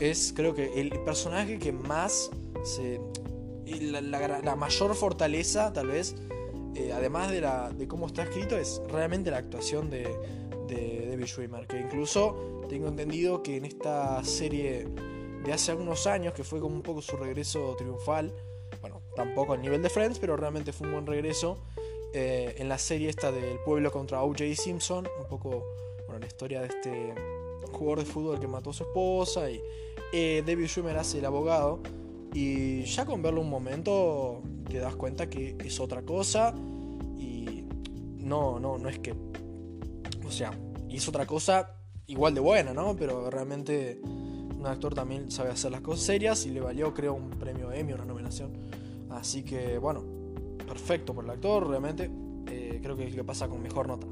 es 0.00 0.32
creo 0.34 0.52
que 0.52 0.80
el 0.80 0.90
personaje 1.04 1.60
que 1.60 1.70
más 1.70 2.28
se... 2.64 3.00
La, 3.90 4.56
mayor 4.56 4.94
fortaleza 4.94 5.72
tal 5.74 5.88
vez, 5.88 6.14
eh, 6.74 6.90
además 6.94 7.30
de, 7.30 7.42
la, 7.42 7.70
de 7.70 7.86
cómo 7.86 8.06
está 8.06 8.22
escrito, 8.22 8.56
es 8.56 8.80
realmente 8.88 9.30
la 9.30 9.36
actuación 9.36 9.90
de, 9.90 10.08
de 10.68 11.06
David 11.10 11.26
Schwimmer, 11.26 11.66
que 11.66 11.78
incluso 11.78 12.62
tengo 12.68 12.88
entendido 12.88 13.42
que 13.42 13.56
en 13.56 13.66
esta 13.66 14.24
serie 14.24 14.86
de 15.44 15.52
hace 15.52 15.72
algunos 15.72 16.06
años, 16.06 16.32
que 16.34 16.44
fue 16.44 16.60
como 16.60 16.74
un 16.74 16.82
poco 16.82 17.02
su 17.02 17.16
regreso 17.16 17.74
triunfal, 17.76 18.32
bueno, 18.80 19.02
tampoco 19.16 19.54
al 19.54 19.60
nivel 19.60 19.82
de 19.82 19.90
Friends, 19.90 20.18
pero 20.18 20.36
realmente 20.36 20.72
fue 20.72 20.86
un 20.86 20.94
buen 20.94 21.06
regreso, 21.06 21.58
eh, 22.14 22.54
en 22.58 22.68
la 22.68 22.78
serie 22.78 23.10
esta 23.10 23.30
del 23.32 23.58
pueblo 23.60 23.90
contra 23.92 24.22
O.J. 24.22 24.54
Simpson, 24.54 25.06
un 25.20 25.28
poco, 25.28 25.64
bueno, 26.06 26.20
la 26.20 26.26
historia 26.26 26.62
de 26.62 26.68
este 26.68 27.14
jugador 27.72 27.98
de 27.98 28.04
fútbol 28.06 28.40
que 28.40 28.46
mató 28.46 28.70
a 28.70 28.72
su 28.72 28.84
esposa 28.84 29.50
y 29.50 29.60
eh, 30.12 30.42
David 30.46 30.66
Schwimmer 30.66 30.96
hace 30.96 31.18
el 31.18 31.26
abogado 31.26 31.80
y 32.32 32.82
ya 32.82 33.04
con 33.04 33.22
verlo 33.22 33.40
un 33.40 33.50
momento 33.50 34.42
te 34.68 34.78
das 34.78 34.96
cuenta 34.96 35.28
que 35.28 35.56
es 35.64 35.80
otra 35.80 36.02
cosa 36.02 36.54
y 37.18 37.64
no, 38.16 38.60
no, 38.60 38.78
no 38.78 38.88
es 38.88 38.98
que, 38.98 39.12
o 39.12 40.30
sea, 40.30 40.52
es 40.88 41.08
otra 41.08 41.26
cosa 41.26 41.74
igual 42.06 42.34
de 42.34 42.40
buena, 42.40 42.72
¿no? 42.72 42.96
Pero 42.96 43.30
realmente 43.30 44.00
un 44.02 44.66
actor 44.66 44.94
también 44.94 45.30
sabe 45.30 45.50
hacer 45.50 45.70
las 45.70 45.80
cosas 45.80 46.04
serias 46.04 46.44
y 46.46 46.50
le 46.50 46.60
valió 46.60 46.92
creo 46.92 47.14
un 47.14 47.30
premio 47.30 47.72
Emmy, 47.72 47.92
una 47.92 48.04
nominación. 48.04 48.52
Así 49.10 49.42
que 49.42 49.78
bueno, 49.78 50.04
perfecto 50.66 51.14
por 51.14 51.24
el 51.24 51.30
actor, 51.30 51.68
realmente 51.68 52.10
eh, 52.46 52.80
creo 52.82 52.96
que 52.96 53.04
es 53.04 53.10
lo 53.10 53.16
que 53.16 53.24
pasa 53.24 53.48
con 53.48 53.62
mejor 53.62 53.88
nota. 53.88 54.06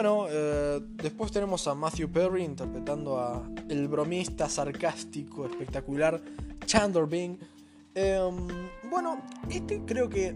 Después 0.00 1.30
tenemos 1.30 1.66
a 1.68 1.74
Matthew 1.74 2.10
Perry 2.10 2.44
interpretando 2.44 3.18
a 3.18 3.46
el 3.68 3.86
bromista 3.86 4.48
sarcástico, 4.48 5.44
espectacular 5.44 6.20
Chandler 6.64 7.06
Bing. 7.06 7.38
Em, 7.94 8.48
bueno, 8.88 9.20
este 9.50 9.82
creo 9.84 10.08
que 10.08 10.34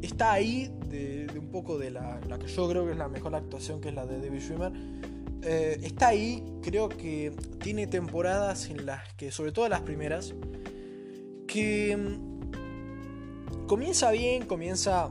está 0.00 0.32
ahí 0.32 0.72
de, 0.88 1.26
un 1.38 1.50
poco 1.50 1.76
de 1.76 1.90
la, 1.90 2.18
que 2.40 2.46
yo 2.46 2.66
creo 2.68 2.86
que 2.86 2.92
es 2.92 2.96
la 2.96 3.08
mejor 3.08 3.34
actuación, 3.34 3.80
que 3.80 3.90
es 3.90 3.94
la 3.94 4.06
de 4.06 4.20
David 4.20 4.40
Schwimmer. 4.40 4.72
Eh, 5.42 5.80
está 5.82 6.08
ahí, 6.08 6.42
creo 6.62 6.88
que 6.88 7.36
tiene 7.62 7.86
temporadas 7.86 8.70
en 8.70 8.86
las 8.86 9.12
que, 9.14 9.30
sobre 9.30 9.52
todo 9.52 9.68
las 9.68 9.82
primeras, 9.82 10.34
que 11.46 11.92
em, 11.92 12.18
comienza 13.66 14.10
bien, 14.12 14.46
comienza 14.46 15.10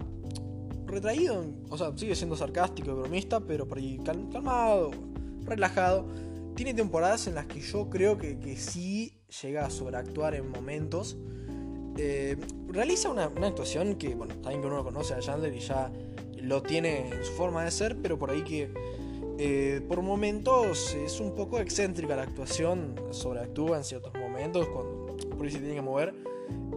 retraído, 0.94 1.46
o 1.70 1.78
sea, 1.78 1.96
sigue 1.98 2.16
siendo 2.16 2.36
sarcástico 2.36 2.92
y 2.92 2.94
bromista, 2.94 3.40
pero 3.40 3.68
por 3.68 3.78
ahí 3.78 4.00
calmado, 4.04 4.92
relajado. 5.46 6.06
Tiene 6.56 6.74
temporadas 6.74 7.28
en 7.28 7.36
las 7.36 7.48
que 7.48 7.60
yo 7.62 7.90
creo 7.90 8.18
que, 8.18 8.40
que 8.40 8.56
sí 8.56 9.18
llega 9.42 9.66
a 9.66 9.70
sobreactuar 9.70 10.36
en 10.36 10.50
momentos. 10.50 11.18
Eh, 11.98 12.38
realiza 12.68 13.10
una, 13.10 13.26
actuación 13.26 13.96
que, 13.96 14.16
bueno, 14.16 14.36
también 14.36 14.62
que 14.62 14.68
uno 14.68 14.84
conoce 14.84 15.14
a 15.14 15.20
Chandler 15.20 15.54
y 15.54 15.60
ya 15.60 15.92
lo 16.38 16.62
tiene 16.62 17.10
en 17.10 17.24
su 17.24 17.32
forma 17.34 17.64
de 17.64 17.72
ser, 17.72 17.98
pero 18.02 18.18
por 18.18 18.32
ahí 18.32 18.44
que 18.44 18.72
eh, 19.38 19.82
por 19.88 20.02
momentos 20.02 20.96
es 20.96 21.20
un 21.20 21.36
poco 21.36 21.60
excéntrica 21.60 22.16
la 22.16 22.24
actuación, 22.24 22.96
sobreactúa 23.12 23.78
en 23.78 23.84
ciertos 23.84 24.14
momentos, 24.16 24.68
cuando 24.68 25.16
por 25.38 25.46
ahí 25.46 25.52
se 25.52 25.60
tiene 25.60 25.76
que 25.76 25.82
mover. 25.82 26.14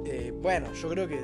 Eh, 0.04 0.32
bueno, 0.40 0.72
yo 0.74 0.88
creo 0.88 1.08
que, 1.08 1.18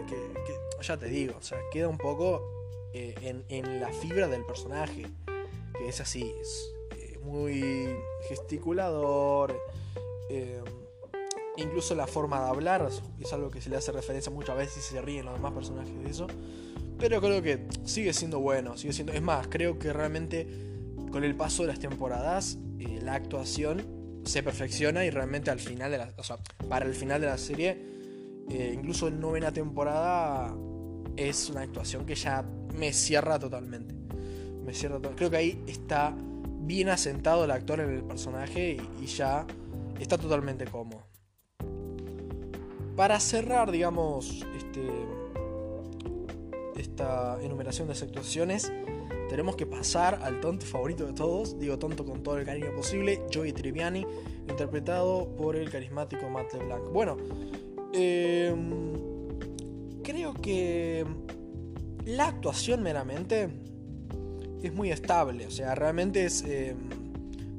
ya 0.81 0.97
te 0.97 1.07
digo, 1.07 1.35
o 1.39 1.43
sea, 1.43 1.59
queda 1.71 1.89
un 1.89 1.99
poco 1.99 2.62
en, 2.95 3.81
la 3.81 3.93
fibra 3.93 4.29
del 4.29 4.45
personaje, 4.45 5.07
que 5.79 5.89
es 5.89 6.01
así, 6.01 6.33
es 6.41 6.75
muy 7.23 7.97
gesticulador. 8.29 9.57
Incluso 11.57 11.95
la 11.95 12.07
forma 12.07 12.41
de 12.43 12.49
hablar 12.49 12.89
es 13.21 13.33
algo 13.33 13.51
que 13.51 13.61
se 13.61 13.69
le 13.69 13.77
hace 13.77 13.93
referencia 13.93 14.33
muchas 14.33 14.57
veces 14.57 14.79
y 14.79 14.95
se 14.95 15.03
ríen 15.03 15.27
los 15.27 15.35
demás 15.35 15.53
personajes 15.53 16.03
de 16.03 16.11
eso. 16.11 16.27
Pero 16.99 17.21
creo 17.21 17.43
que 17.43 17.67
sigue 17.85 18.13
siendo 18.13 18.41
bueno, 18.41 18.77
sigue 18.77 18.93
siendo. 18.93 19.13
Es 19.13 19.21
más, 19.21 19.49
creo 19.49 19.79
que 19.79 19.93
realmente 19.93 20.47
con 21.11 21.25
el 21.25 21.35
paso 21.35 21.63
de 21.63 21.69
las 21.69 21.79
temporadas 21.79 22.59
eh, 22.79 23.01
la 23.03 23.15
actuación 23.15 24.23
se 24.25 24.43
perfecciona 24.43 25.05
y 25.05 25.11
realmente 25.11 25.51
al 25.51 25.59
final 25.59 26.15
o 26.17 26.23
sea, 26.23 26.39
para 26.69 26.87
el 26.87 26.95
final 26.95 27.21
de 27.21 27.27
la 27.27 27.39
serie, 27.39 27.77
eh, 28.49 28.73
incluso 28.73 29.09
en 29.09 29.21
novena 29.21 29.53
temporada 29.53 30.55
es 31.17 31.51
una 31.51 31.63
actuación 31.63 32.05
que 32.05 32.15
ya 32.15 32.45
me 32.77 32.93
cierra 32.93 33.39
totalmente. 33.39 33.95
Me 34.65 34.73
cierra 34.75 35.01
Creo 35.17 35.31
que 35.31 35.37
ahí 35.37 35.65
está 35.67 36.15
bien 36.61 36.89
asentado 36.89 37.45
el 37.45 37.51
actor 37.51 37.81
en 37.81 37.91
el 37.91 38.05
personaje 38.05 38.79
y 39.01 39.07
ya 39.07 39.47
está 39.99 40.17
totalmente 40.19 40.65
cómodo. 40.67 41.03
Para 42.97 43.19
cerrar, 43.21 43.71
digamos, 43.71 44.45
este, 44.57 44.89
esta 46.77 47.39
enumeración 47.43 47.89
de 47.89 47.95
actuaciones, 47.95 48.71
tenemos 49.29 49.57
que 49.57 49.65
pasar 49.65 50.21
al 50.23 50.41
tonto 50.41 50.67
favorito 50.67 51.07
de 51.07 51.15
todos, 51.15 51.59
digo 51.59 51.79
tonto 51.79 52.05
con 52.05 52.23
todo 52.23 52.37
el 52.37 52.45
cariño 52.45 52.71
posible, 52.75 53.23
Joey 53.33 53.53
Triviani, 53.53 54.07
interpretado 54.47 55.35
por 55.37 55.57
el 55.57 55.71
carismático 55.71 56.29
Matt 56.29 56.53
LeBlanc. 56.53 56.93
Bueno, 56.93 57.17
em, 57.95 59.12
creo 60.03 60.35
que 60.35 61.07
la 62.05 62.29
actuación 62.29 62.83
meramente 62.83 63.49
es 64.63 64.73
muy 64.73 64.91
estable, 64.91 65.47
o 65.47 65.51
sea, 65.51 65.75
realmente 65.75 66.25
es 66.25 66.43
em, 66.43 66.89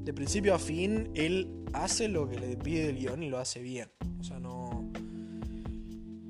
de 0.04 0.14
principio 0.14 0.56
a 0.56 0.60
fin, 0.60 1.10
él 1.16 1.66
hace 1.74 2.08
lo 2.08 2.30
que 2.30 2.40
le 2.40 2.56
pide 2.58 2.90
el 2.90 2.98
guion 2.98 3.24
y 3.24 3.30
lo 3.30 3.40
hace 3.40 3.62
bien. 3.62 3.90
O 4.20 4.24
sea, 4.24 4.40
no, 4.40 4.92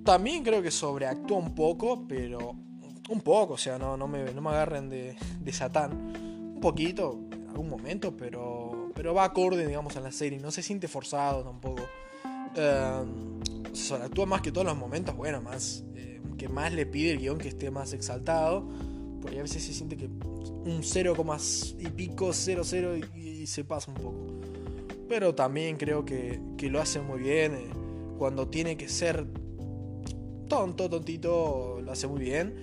también 0.03 0.43
creo 0.43 0.61
que 0.61 0.71
sobreactúa 0.71 1.37
un 1.37 1.55
poco, 1.55 2.05
pero 2.07 2.55
un 3.09 3.21
poco, 3.21 3.53
o 3.53 3.57
sea, 3.57 3.77
no, 3.77 3.97
no, 3.97 4.07
me, 4.07 4.33
no 4.33 4.41
me 4.41 4.49
agarren 4.49 4.89
de, 4.89 5.15
de 5.39 5.53
Satán. 5.53 5.93
Un 6.55 6.59
poquito, 6.61 7.19
en 7.31 7.49
algún 7.49 7.69
momento, 7.69 8.15
pero, 8.15 8.91
pero 8.95 9.13
va 9.13 9.25
acorde, 9.25 9.67
digamos, 9.67 9.95
a 9.97 10.01
la 10.01 10.11
serie. 10.11 10.39
No 10.39 10.51
se 10.51 10.63
siente 10.63 10.87
forzado 10.87 11.43
tampoco. 11.43 11.83
Eh, 12.55 13.03
sobreactúa 13.73 14.25
más 14.25 14.41
que 14.41 14.51
todos 14.51 14.65
los 14.65 14.77
momentos, 14.77 15.15
bueno, 15.15 15.41
más 15.41 15.83
eh, 15.92 15.92
que 16.37 16.49
más 16.49 16.73
le 16.73 16.85
pide 16.85 17.11
el 17.11 17.19
guion 17.19 17.37
que 17.37 17.47
esté 17.47 17.71
más 17.71 17.93
exaltado. 17.93 18.67
Porque 19.21 19.39
a 19.39 19.41
veces 19.41 19.63
se 19.63 19.73
siente 19.73 19.95
que 19.95 20.05
un 20.05 20.79
0, 20.81 21.15
y 21.79 21.87
pico, 21.89 22.33
0, 22.33 22.61
0 22.63 22.97
y, 23.15 23.47
se 23.47 23.63
pasa 23.63 23.91
un 23.91 23.97
poco. 23.97 24.15
Pero 25.09 25.35
también 25.35 25.77
creo 25.77 26.05
que, 26.05 26.39
que 26.57 26.69
lo 26.69 26.81
hace 26.81 26.99
muy 27.01 27.19
bien. 27.19 27.53
Eh, 27.55 27.69
cuando 28.17 28.47
tiene 28.47 28.77
que 28.77 28.87
ser 28.87 29.25
tonto, 30.47 30.89
tontito, 30.89 31.81
lo 31.81 31.91
hace 31.91 32.07
muy 32.07 32.21
bien. 32.21 32.53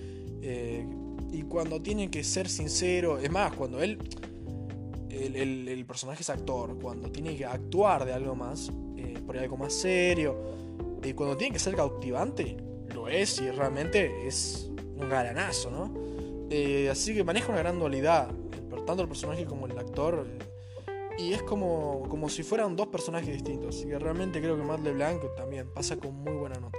Eh, 0.41 0.85
y 1.31 1.43
cuando 1.43 1.81
tiene 1.81 2.09
que 2.09 2.23
ser 2.23 2.49
sincero, 2.49 3.19
es 3.19 3.31
más, 3.31 3.53
cuando 3.53 3.81
él, 3.81 3.99
el, 5.09 5.85
personaje 5.85 6.23
es 6.23 6.29
actor, 6.29 6.77
cuando 6.81 7.11
tiene 7.11 7.35
que 7.35 7.45
actuar 7.45 8.05
de 8.05 8.13
algo 8.13 8.35
más, 8.35 8.71
eh, 8.97 9.15
por 9.25 9.37
algo 9.37 9.57
más 9.57 9.73
serio, 9.73 10.35
y 11.03 11.13
cuando 11.13 11.37
tiene 11.37 11.53
que 11.53 11.59
ser 11.59 11.75
cautivante, 11.75 12.57
es 13.11 13.39
y 13.39 13.49
realmente 13.51 14.27
es 14.27 14.69
un 14.95 15.09
galanazo, 15.09 15.69
¿no? 15.69 15.93
Eh, 16.49 16.89
así 16.89 17.13
que 17.13 17.23
maneja 17.23 17.51
una 17.51 17.59
gran 17.59 17.79
dualidad, 17.79 18.29
tanto 18.85 19.03
el 19.03 19.07
personaje 19.07 19.45
como 19.45 19.67
el 19.67 19.77
actor. 19.77 20.25
y 21.17 21.33
es 21.33 21.43
como, 21.43 22.07
como 22.09 22.29
si 22.29 22.41
fueran 22.41 22.75
dos 22.75 22.87
personajes 22.87 23.31
distintos. 23.31 23.75
Así 23.75 23.87
que 23.87 23.99
realmente 23.99 24.41
creo 24.41 24.57
que 24.57 24.63
Matt 24.63 24.79
LeBlanc 24.81 25.21
también 25.35 25.67
pasa 25.67 25.97
con 25.97 26.15
muy 26.15 26.33
buena 26.33 26.59
nota. 26.59 26.77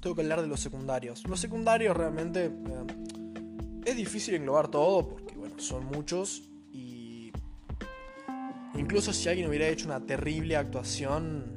Tengo 0.00 0.14
que 0.14 0.22
hablar 0.22 0.42
de 0.42 0.48
los 0.48 0.60
secundarios. 0.60 1.26
Los 1.26 1.40
secundarios 1.40 1.96
realmente 1.96 2.46
eh, 2.46 2.52
es 3.84 3.96
difícil 3.96 4.34
englobar 4.34 4.68
todo 4.68 5.08
porque, 5.08 5.36
bueno, 5.36 5.58
son 5.58 5.86
muchos 5.86 6.42
y 6.72 7.32
incluso 8.74 9.12
si 9.12 9.28
alguien 9.28 9.48
hubiera 9.48 9.68
hecho 9.68 9.86
una 9.86 10.04
terrible 10.04 10.56
actuación, 10.56 11.52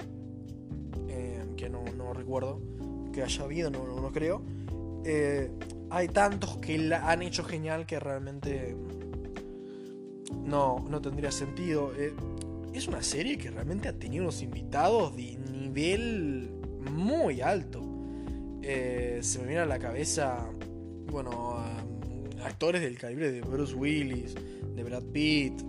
eh, 1.08 1.46
que 1.58 1.70
no, 1.70 1.84
no 1.96 2.14
recuerdo, 2.14 2.62
que 3.12 3.24
haya 3.24 3.44
habido, 3.44 3.70
no, 3.70 3.86
no, 3.86 4.12
creo. 4.12 4.44
Eh, 5.06 5.52
hay 5.90 6.08
tantos 6.08 6.58
que 6.58 6.78
la 6.78 7.10
han 7.10 7.22
hecho 7.22 7.44
genial 7.44 7.86
que 7.86 8.00
realmente 8.00 8.76
no, 10.44 10.86
no 10.88 11.02
tendría 11.02 11.32
sentido. 11.32 11.92
Es 12.74 12.88
una 12.88 13.02
serie 13.02 13.38
que 13.38 13.50
realmente 13.50 13.90
ha 13.90 13.94
tenido 13.94 14.24
unos 14.24 14.42
invitados 14.42 15.16
de 15.16 15.38
nivel 15.52 16.52
muy 16.92 17.42
alto. 17.42 17.89
Eh, 18.72 19.18
se 19.24 19.40
me 19.40 19.46
viene 19.46 19.62
a 19.62 19.66
la 19.66 19.80
cabeza, 19.80 20.48
bueno, 21.12 21.58
actores 22.44 22.84
del 22.84 23.00
calibre 23.00 23.32
de 23.32 23.42
Bruce 23.42 23.74
Willis, 23.74 24.36
de 24.76 24.84
Brad 24.84 25.02
Pitt, 25.06 25.60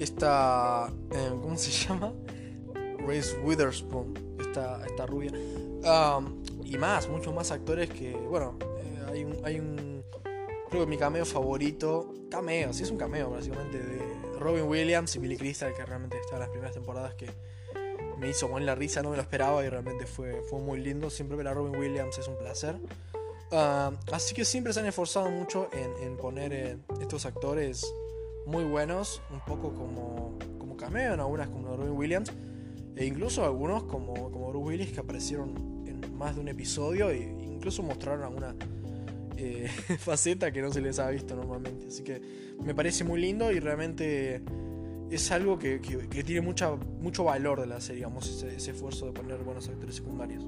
esta, 0.00 0.92
¿cómo 1.40 1.56
se 1.56 1.70
llama? 1.86 2.12
Reese 3.06 3.38
Witherspoon 3.44 4.12
esta, 4.40 5.06
rubia. 5.06 5.30
y 6.64 6.76
más, 6.78 7.08
muchos 7.08 7.32
más 7.32 7.52
actores 7.52 7.88
que, 7.90 8.16
bueno, 8.16 8.58
eh, 8.80 9.04
hay, 9.08 9.24
un, 9.24 9.36
hay 9.44 9.60
un... 9.60 10.02
Creo 10.68 10.84
que 10.84 10.90
mi 10.90 10.98
cameo 10.98 11.24
favorito, 11.24 12.12
cameo, 12.28 12.72
sí 12.72 12.82
es 12.82 12.90
un 12.90 12.98
cameo 12.98 13.30
básicamente, 13.30 13.78
de 13.78 14.00
Robin 14.40 14.64
Williams 14.64 15.14
y 15.14 15.20
Billy 15.20 15.36
Crystal, 15.36 15.72
que 15.72 15.86
realmente 15.86 16.18
está 16.18 16.34
en 16.34 16.40
las 16.40 16.48
primeras 16.48 16.74
temporadas 16.74 17.14
que 17.14 17.30
me 18.18 18.28
hizo 18.28 18.48
poner 18.48 18.66
la 18.66 18.74
risa, 18.74 19.02
no 19.02 19.10
me 19.10 19.16
lo 19.16 19.22
esperaba 19.22 19.64
y 19.64 19.68
realmente 19.68 20.06
fue, 20.06 20.42
fue 20.48 20.60
muy 20.60 20.80
lindo. 20.80 21.10
Siempre 21.10 21.36
ver 21.36 21.48
a 21.48 21.54
Robin 21.54 21.78
Williams 21.78 22.18
es 22.18 22.28
un 22.28 22.36
placer. 22.36 22.76
así 24.12 24.34
que 24.34 24.44
siempre 24.44 24.72
se 24.72 24.80
han 24.80 24.86
esforzado 24.86 25.30
mucho 25.30 25.68
en, 25.72 26.16
poner 26.16 26.52
eh, 26.52 26.76
estos 27.00 27.26
actores 27.26 27.86
muy 28.46 28.64
buenos, 28.64 29.22
un 29.30 29.40
poco 29.44 29.74
como, 29.74 30.38
como 30.58 30.76
cameo 30.76 31.14
en 31.14 31.20
algunas 31.20 31.48
como 31.48 31.76
Robin 31.76 31.92
Williams. 31.92 32.32
E 32.96 33.06
incluso 33.06 33.44
algunos 33.44 33.84
como, 33.84 34.32
como 34.32 34.48
Bruce 34.48 34.66
Willis 34.66 34.92
que 34.92 35.00
aparecieron 35.00 35.84
en 35.86 36.16
más 36.16 36.34
de 36.34 36.40
un 36.40 36.48
episodio 36.48 37.10
e 37.10 37.18
incluso 37.18 37.82
mostraron 37.84 38.24
alguna 38.24 38.56
eh, 39.36 39.68
faceta 40.00 40.50
que 40.50 40.60
no 40.60 40.72
se 40.72 40.80
les 40.80 40.98
ha 40.98 41.08
visto 41.10 41.36
normalmente. 41.36 41.86
Así 41.86 42.02
que 42.02 42.20
me 42.60 42.74
parece 42.74 43.04
muy 43.04 43.20
lindo 43.20 43.52
y 43.52 43.60
realmente 43.60 44.42
es 45.10 45.30
algo 45.30 45.58
que, 45.58 45.80
que, 45.80 46.22
tiene 46.22 46.40
mucha, 46.40 46.74
mucho 47.00 47.24
valor 47.24 47.60
de 47.60 47.66
la 47.66 47.80
serie, 47.80 47.96
digamos, 47.96 48.28
ese, 48.42 48.70
esfuerzo 48.70 49.06
de 49.06 49.12
poner 49.12 49.38
buenos 49.42 49.68
actores 49.68 49.96
secundarios. 49.96 50.44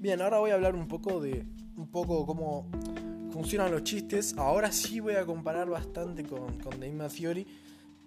Bien, 0.00 0.22
ahora 0.22 0.38
voy 0.38 0.50
a 0.50 0.54
hablar 0.54 0.74
un 0.74 0.88
poco 0.88 1.20
de 1.20 1.44
un 1.76 1.88
poco 1.88 2.26
cómo 2.26 2.68
funcionan 3.30 3.70
los 3.70 3.84
chistes. 3.84 4.34
Ahora 4.38 4.72
sí 4.72 4.98
voy 5.00 5.14
a 5.14 5.24
comparar 5.24 5.68
bastante 5.68 6.24
con, 6.24 6.58
con 6.58 6.80
The 6.80 6.90
Theory 7.16 7.46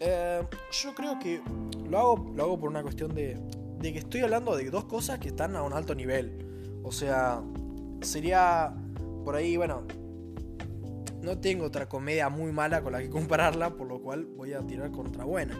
eh, 0.03 0.41
yo 0.71 0.95
creo 0.95 1.19
que 1.19 1.41
lo 1.87 1.99
hago, 1.99 2.31
lo 2.35 2.43
hago 2.43 2.59
por 2.59 2.69
una 2.69 2.81
cuestión 2.81 3.13
de, 3.13 3.37
de 3.79 3.93
que 3.93 3.99
estoy 3.99 4.21
hablando 4.21 4.57
de 4.57 4.67
dos 4.71 4.85
cosas 4.85 5.19
que 5.19 5.27
están 5.27 5.55
a 5.55 5.61
un 5.61 5.73
alto 5.73 5.93
nivel. 5.93 6.81
O 6.83 6.91
sea, 6.91 7.39
sería 8.01 8.73
por 9.23 9.35
ahí, 9.35 9.57
bueno, 9.57 9.83
no 11.21 11.37
tengo 11.37 11.65
otra 11.65 11.87
comedia 11.87 12.29
muy 12.29 12.51
mala 12.51 12.81
con 12.81 12.93
la 12.93 12.99
que 12.99 13.11
compararla, 13.11 13.75
por 13.75 13.87
lo 13.87 14.01
cual 14.01 14.25
voy 14.25 14.53
a 14.53 14.61
tirar 14.61 14.89
contra 14.89 15.23
buena. 15.23 15.55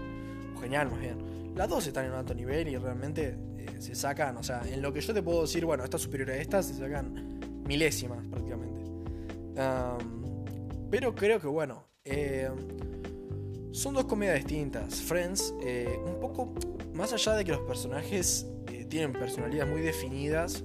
Genial, 0.60 0.90
más 0.90 1.00
bien. 1.00 1.54
Las 1.56 1.70
dos 1.70 1.86
están 1.86 2.06
en 2.06 2.12
un 2.14 2.18
alto 2.18 2.34
nivel 2.34 2.68
y 2.68 2.78
realmente 2.78 3.38
eh, 3.58 3.76
se 3.80 3.94
sacan, 3.94 4.38
o 4.38 4.44
sea, 4.44 4.64
en 4.66 4.82
lo 4.82 4.92
que 4.92 5.02
yo 5.02 5.14
te 5.14 5.22
puedo 5.22 5.44
decir, 5.44 5.66
bueno, 5.66 5.84
esta 5.84 6.00
superior 6.00 6.32
a 6.32 6.38
esta, 6.38 6.64
se 6.64 6.74
sacan 6.74 7.64
milésimas 7.68 8.26
prácticamente. 8.28 8.82
pero 10.90 11.14
creo 11.14 11.40
que, 11.40 11.48
bueno, 11.48 11.84
eh, 12.04 12.50
son 13.72 13.94
dos 13.94 14.06
comedias 14.06 14.36
distintas. 14.38 15.02
Friends, 15.02 15.54
eh, 15.64 16.00
un 16.06 16.20
poco 16.20 16.54
más 16.94 17.14
allá 17.14 17.34
de 17.34 17.46
que 17.46 17.52
los 17.52 17.62
personajes 17.62 18.48
tienen 18.90 19.14
personalidades 19.14 19.72
muy 19.72 19.82
definidas, 19.82 20.64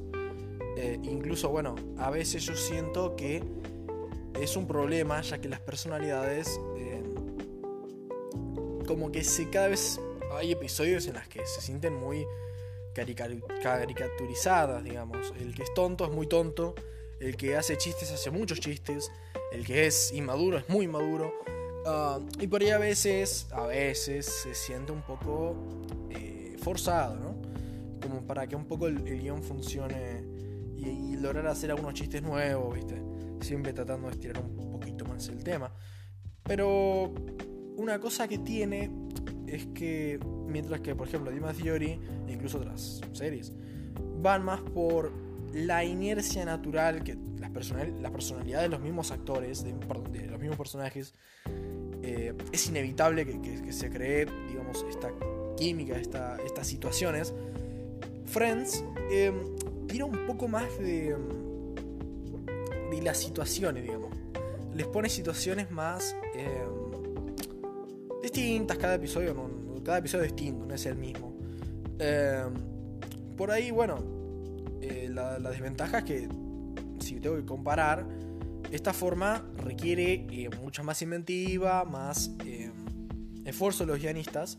incluso, 1.03 1.49
bueno, 1.49 1.75
a 1.97 2.11
veces 2.11 2.45
yo 2.45 2.55
siento 2.55 3.17
que 3.17 3.43
es 4.41 4.57
un 4.57 4.67
problema 4.67 5.21
ya 5.23 5.39
que 5.39 5.49
las 5.49 5.61
personalidades 5.61 6.61
eh, 6.77 7.03
como 8.87 9.11
que 9.11 9.25
se 9.25 9.49
cada 9.51 9.69
vez 9.69 10.01
hay 10.33 10.53
episodios 10.53 11.07
en 11.07 11.15
las 11.15 11.29
que 11.29 11.45
se 11.47 11.61
sienten 11.61 11.95
muy 11.95 12.27
caricaturizadas, 12.95 14.85
digamos. 14.85 15.33
El 15.39 15.55
que 15.55 15.63
es 15.63 15.75
tonto 15.75 16.05
es 16.05 16.11
muy 16.11 16.27
tonto, 16.27 16.75
el 17.21 17.37
que 17.37 17.57
hace 17.57 17.77
chistes 17.77 18.11
hace 18.11 18.31
muchos 18.31 18.61
chistes, 18.61 19.11
el 19.53 19.65
que 19.67 19.87
es 19.87 20.13
inmaduro 20.13 20.59
es 20.59 20.69
muy 20.69 20.85
inmaduro. 20.85 21.33
Ah, 21.89 22.19
y 22.41 22.49
por 22.49 22.63
ahí 22.63 22.71
a 22.71 22.79
veces, 22.79 23.47
a 23.53 23.65
veces 23.67 24.27
se 24.27 24.55
siente 24.55 24.91
un 24.91 25.03
poco 25.03 25.57
eh, 26.11 26.57
forzado, 26.59 27.17
¿no? 27.17 27.37
Como 28.03 28.27
para 28.27 28.49
que 28.49 28.57
un 28.57 28.65
poco 28.65 28.89
el, 28.89 29.05
guion 29.05 29.43
funcione 29.45 30.25
y, 30.77 31.17
lograr 31.17 31.47
hacer 31.47 31.71
algunos 31.71 31.95
chistes 31.95 32.23
nuevos, 32.23 32.75
¿viste? 32.75 33.03
siempre 33.41 33.73
tratando 33.73 34.09
de 34.09 34.15
estirar 34.15 34.43
un 34.43 34.71
poquito 34.71 35.05
más 35.05 35.29
el 35.29 35.43
tema. 35.43 35.73
Pero 36.43 37.15
una 37.77 37.99
cosa 38.01 38.27
que 38.29 38.39
tiene 38.39 38.91
es 39.47 39.67
que, 39.67 40.19
mientras 40.47 40.81
que, 40.81 40.95
por 40.95 41.07
ejemplo, 41.09 41.31
Dima 41.31 41.53
Theory 41.53 42.01
e 42.27 42.33
incluso 42.33 42.59
otras 42.59 43.01
series 43.13 43.53
van 44.21 44.45
más 44.45 44.61
por 44.61 45.13
la 45.53 45.85
inercia 45.85 46.45
natural 46.45 47.03
que 47.03 47.17
las, 47.39 47.51
las 48.01 48.11
personalidades 48.11 48.65
de 48.65 48.69
los 48.69 48.81
mismos 48.81 49.11
actores, 49.11 49.65
de, 49.65 49.73
de 49.73 50.27
los 50.27 50.41
mismos 50.41 50.59
personajes, 50.59 51.15
eh, 52.03 52.35
es 52.53 52.69
inevitable 52.69 53.27
que, 53.27 53.73
se 53.73 53.91
cree, 53.91 54.27
digamos, 54.49 54.85
esta 54.89 55.11
química, 55.57 55.97
esta, 55.97 56.37
estas 56.45 56.67
situaciones. 56.67 57.35
Friends 58.27 58.85
eh, 59.11 59.33
tira 59.87 60.05
un 60.05 60.27
poco 60.27 60.49
más 60.49 60.79
de 60.79 61.15
las 63.07 63.19
situaciones, 63.19 63.85
digamos. 63.85 64.11
Les 64.75 64.87
pone 64.87 65.09
situaciones 65.09 65.71
más 65.71 66.15
eh, 66.35 66.67
distintas 68.23 68.77
cada 68.79 68.97
episodio, 68.97 69.35
cada 69.85 69.99
episodio 69.99 70.25
es 70.25 70.33
distinto, 70.33 70.67
no 70.67 70.75
es 70.75 70.85
el 70.87 70.97
mismo. 70.97 71.33
Eh, 71.99 72.45
por 73.37 73.51
ahí, 73.51 73.71
bueno, 73.71 73.99
eh, 74.83 75.09
la, 75.11 75.39
desventaja 75.39 75.99
es 75.99 76.05
que 76.05 76.29
si 76.99 77.21
tengo 77.21 77.37
que 77.37 77.45
comparar, 77.45 78.05
esta 78.71 78.93
forma 78.93 79.45
requiere 79.59 80.27
mucha 80.63 80.83
más 80.83 81.01
inventiva, 81.03 81.85
más 81.85 82.31
esfuerzo 83.45 83.85
de 83.85 83.93
los 83.93 84.01
guionistas, 84.01 84.59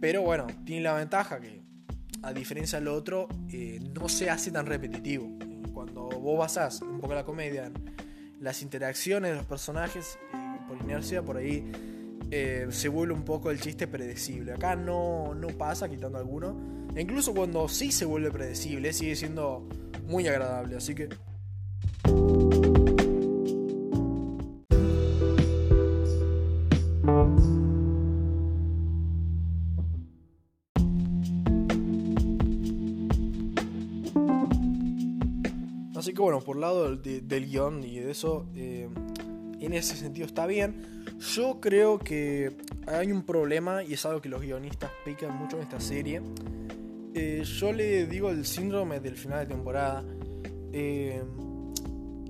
pero 0.00 0.22
bueno, 0.22 0.46
tiene 0.64 0.82
la 0.82 0.94
ventaja 0.94 1.40
que, 1.40 1.62
a 2.22 2.32
diferencia 2.32 2.78
del 2.78 2.88
otro, 2.88 3.28
no 3.94 4.08
se 4.08 4.30
hace 4.30 4.50
tan 4.50 4.66
repetitivo 4.66 5.40
vos 6.20 6.38
basás 6.38 6.82
un 6.82 7.00
poco 7.00 7.14
la 7.14 7.24
comedia 7.24 7.70
las 8.40 8.62
interacciones 8.62 9.32
de 9.32 9.36
los 9.36 9.46
personajes, 9.46 10.18
eh, 10.32 10.58
por 10.66 10.78
inercia, 10.78 11.22
por 11.22 11.36
ahí 11.36 11.70
eh, 12.30 12.66
se 12.70 12.88
vuelve 12.88 13.12
un 13.12 13.24
poco 13.24 13.50
el 13.50 13.60
chiste 13.60 13.86
predecible. 13.86 14.52
Acá 14.52 14.76
no, 14.76 15.34
no 15.34 15.48
pasa, 15.48 15.90
quitando 15.90 16.16
alguno. 16.16 16.88
E 16.94 17.02
incluso 17.02 17.34
cuando 17.34 17.68
sí 17.68 17.92
se 17.92 18.06
vuelve 18.06 18.30
predecible, 18.30 18.94
sigue 18.94 19.14
siendo 19.14 19.68
muy 20.06 20.26
agradable. 20.26 20.76
Así 20.76 20.94
que 20.94 21.10
bueno, 36.20 36.40
por 36.40 36.56
lado 36.56 36.96
del, 36.96 37.46
guion 37.46 37.82
y 37.84 37.98
de 37.98 38.10
eso, 38.10 38.46
eh, 38.54 38.88
en 39.60 39.72
ese 39.72 39.96
sentido 39.96 40.26
está 40.26 40.46
bien. 40.46 41.04
Yo 41.34 41.60
creo 41.60 41.98
que 41.98 42.56
hay 42.86 43.12
un 43.12 43.22
problema 43.24 43.82
y 43.82 43.94
es 43.94 44.04
algo 44.06 44.20
que 44.20 44.28
los 44.28 44.40
guionistas 44.40 44.90
pican 45.04 45.36
mucho 45.36 45.56
en 45.56 45.62
esta 45.62 45.80
serie. 45.80 46.22
Eh, 47.14 47.42
yo 47.44 47.72
le 47.72 48.06
digo 48.06 48.30
el 48.30 48.44
síndrome 48.44 49.00
del 49.00 49.16
final 49.16 49.40
de 49.40 49.54
temporada. 49.54 50.04
Eh, 50.72 51.22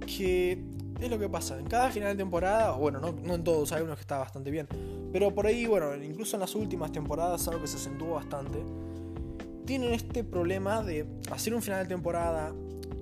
que 0.06 0.64
es 1.00 1.10
lo 1.10 1.18
que 1.18 1.28
pasa. 1.28 1.58
En 1.58 1.66
cada 1.66 1.90
final 1.90 2.16
de 2.16 2.16
temporada, 2.16 2.72
bueno, 2.72 3.00
no, 3.00 3.12
no 3.12 3.34
en 3.34 3.44
todos, 3.44 3.72
hay 3.72 3.82
unos 3.82 3.96
que 3.96 4.02
está 4.02 4.18
bastante 4.18 4.50
bien. 4.50 4.66
Pero 5.12 5.34
por 5.34 5.46
ahí, 5.46 5.66
bueno, 5.66 5.94
incluso 5.96 6.36
en 6.36 6.40
las 6.40 6.54
últimas 6.54 6.92
temporadas, 6.92 7.46
algo 7.48 7.60
que 7.60 7.68
se 7.68 7.76
acentuó 7.76 8.14
bastante. 8.14 8.58
Tienen 9.66 9.92
este 9.92 10.24
problema 10.24 10.82
de 10.82 11.06
hacer 11.30 11.54
un 11.54 11.62
final 11.62 11.82
de 11.82 11.88
temporada 11.88 12.52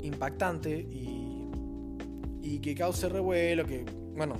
impactante 0.08 0.70
y, 0.70 1.50
y 2.42 2.58
que 2.60 2.74
cause 2.74 3.08
revuelo, 3.08 3.64
que, 3.64 3.84
bueno, 4.16 4.36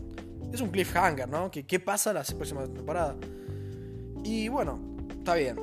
es 0.53 0.61
un 0.61 0.71
cliffhanger, 0.71 1.29
¿no? 1.29 1.51
Que 1.51 1.65
qué 1.65 1.81
pasa 1.81 2.13
la 2.13 2.23
próxima 2.23 2.65
temporada. 2.67 3.17
Y 4.25 4.49
bueno, 4.49 4.79
está 5.11 5.35
bien. 5.35 5.57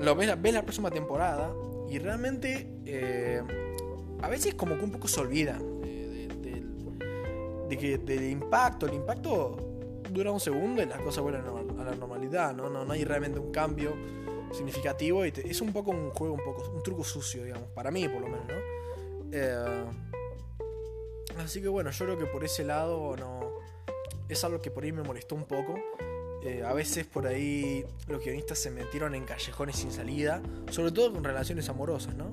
Lo 0.00 0.14
ves, 0.14 0.40
ves 0.40 0.54
la 0.54 0.62
próxima 0.62 0.90
temporada 0.90 1.52
y 1.88 1.98
realmente 1.98 2.68
eh, 2.84 3.42
a 4.22 4.28
veces 4.28 4.54
como 4.54 4.76
que 4.76 4.84
un 4.84 4.92
poco 4.92 5.08
se 5.08 5.20
olvida 5.20 5.58
de, 5.58 6.28
de, 7.68 7.76
que 7.76 7.98
del 7.98 8.30
impacto. 8.30 8.86
El 8.86 8.94
impacto 8.94 9.56
dura 10.12 10.30
un 10.30 10.40
segundo 10.40 10.82
y 10.82 10.86
las 10.86 11.00
cosas 11.00 11.22
vuelven 11.22 11.42
a 11.78 11.84
la 11.84 11.94
normalidad, 11.94 12.54
¿no? 12.54 12.68
No, 12.68 12.84
no 12.84 12.92
hay 12.92 13.04
realmente 13.04 13.38
un 13.38 13.50
cambio 13.50 13.94
significativo 14.52 15.24
es 15.24 15.60
un 15.60 15.72
poco 15.72 15.90
un 15.90 16.10
juego, 16.10 16.34
un 16.34 16.44
poco 16.44 16.70
un 16.74 16.82
truco 16.82 17.04
sucio, 17.04 17.44
digamos, 17.44 17.68
para 17.70 17.90
mí 17.90 18.08
por 18.08 18.20
lo 18.20 18.28
menos, 18.28 18.46
¿no? 18.46 18.78
Eh, 19.32 19.84
así 21.38 21.60
que 21.60 21.68
bueno, 21.68 21.90
yo 21.90 22.04
creo 22.04 22.18
que 22.18 22.26
por 22.26 22.44
ese 22.44 22.64
lado 22.64 23.16
no. 23.16 23.58
Es 24.28 24.44
algo 24.44 24.60
que 24.60 24.70
por 24.70 24.84
ahí 24.84 24.92
me 24.92 25.02
molestó 25.02 25.34
un 25.34 25.44
poco. 25.44 25.78
Eh, 26.42 26.62
a 26.64 26.72
veces 26.72 27.06
por 27.06 27.26
ahí 27.26 27.84
los 28.06 28.22
guionistas 28.22 28.58
se 28.58 28.70
metieron 28.70 29.14
en 29.14 29.24
callejones 29.24 29.76
sin 29.76 29.90
salida, 29.90 30.40
sobre 30.70 30.92
todo 30.92 31.12
con 31.12 31.24
relaciones 31.24 31.68
amorosas, 31.68 32.14
¿no? 32.14 32.32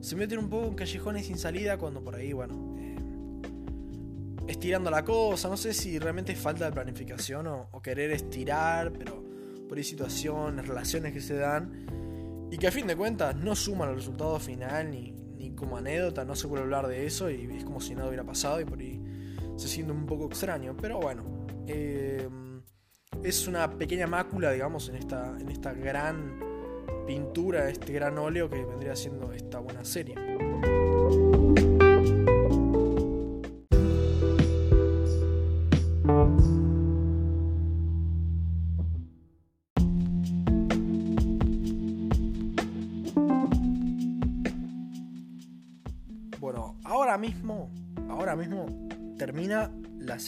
Se 0.00 0.16
meten 0.16 0.38
un 0.38 0.48
poco 0.48 0.68
en 0.68 0.74
callejones 0.74 1.26
sin 1.26 1.38
salida 1.38 1.76
cuando 1.76 2.02
por 2.02 2.16
ahí, 2.16 2.32
bueno, 2.32 2.76
eh, 2.78 2.96
estirando 4.48 4.90
la 4.90 5.04
cosa, 5.04 5.48
no 5.48 5.56
sé 5.56 5.74
si 5.74 5.98
realmente 5.98 6.32
es 6.32 6.38
falta 6.38 6.64
de 6.64 6.72
planificación 6.72 7.46
o, 7.46 7.82
querer 7.82 8.10
estirar, 8.10 8.92
pero 8.92 9.22
por 9.68 9.76
ahí 9.76 9.84
situaciones, 9.84 10.66
relaciones 10.66 11.12
que 11.12 11.20
se 11.20 11.36
dan 11.36 12.48
y 12.50 12.56
que 12.56 12.68
a 12.68 12.72
fin 12.72 12.86
de 12.86 12.96
cuentas 12.96 13.36
no 13.36 13.54
suman 13.54 13.90
al 13.90 13.96
resultado 13.96 14.40
final 14.40 14.90
ni, 14.90 15.14
ni 15.42 15.56
como 15.56 15.76
anécdota, 15.76 16.24
no 16.24 16.36
se 16.36 16.46
puede 16.46 16.62
hablar 16.62 16.86
de 16.86 17.04
eso 17.04 17.28
y 17.28 17.50
es 17.56 17.64
como 17.64 17.80
si 17.80 17.94
nada 17.94 18.06
hubiera 18.06 18.24
pasado 18.24 18.60
y 18.60 18.64
por 18.64 18.78
ahí 18.78 19.00
se 19.56 19.68
siente 19.68 19.92
un 19.92 20.06
poco 20.06 20.26
extraño. 20.26 20.76
Pero 20.80 21.00
bueno, 21.00 21.24
eh, 21.66 22.28
es 23.22 23.48
una 23.48 23.68
pequeña 23.76 24.06
mácula, 24.06 24.52
digamos, 24.52 24.88
en 24.88 24.96
esta, 24.96 25.36
en 25.38 25.48
esta 25.48 25.72
gran 25.72 26.38
pintura, 27.06 27.68
este 27.68 27.92
gran 27.92 28.16
óleo 28.18 28.48
que 28.48 28.64
vendría 28.64 28.94
siendo 28.94 29.32
esta 29.32 29.58
buena 29.58 29.84
serie. 29.84 30.14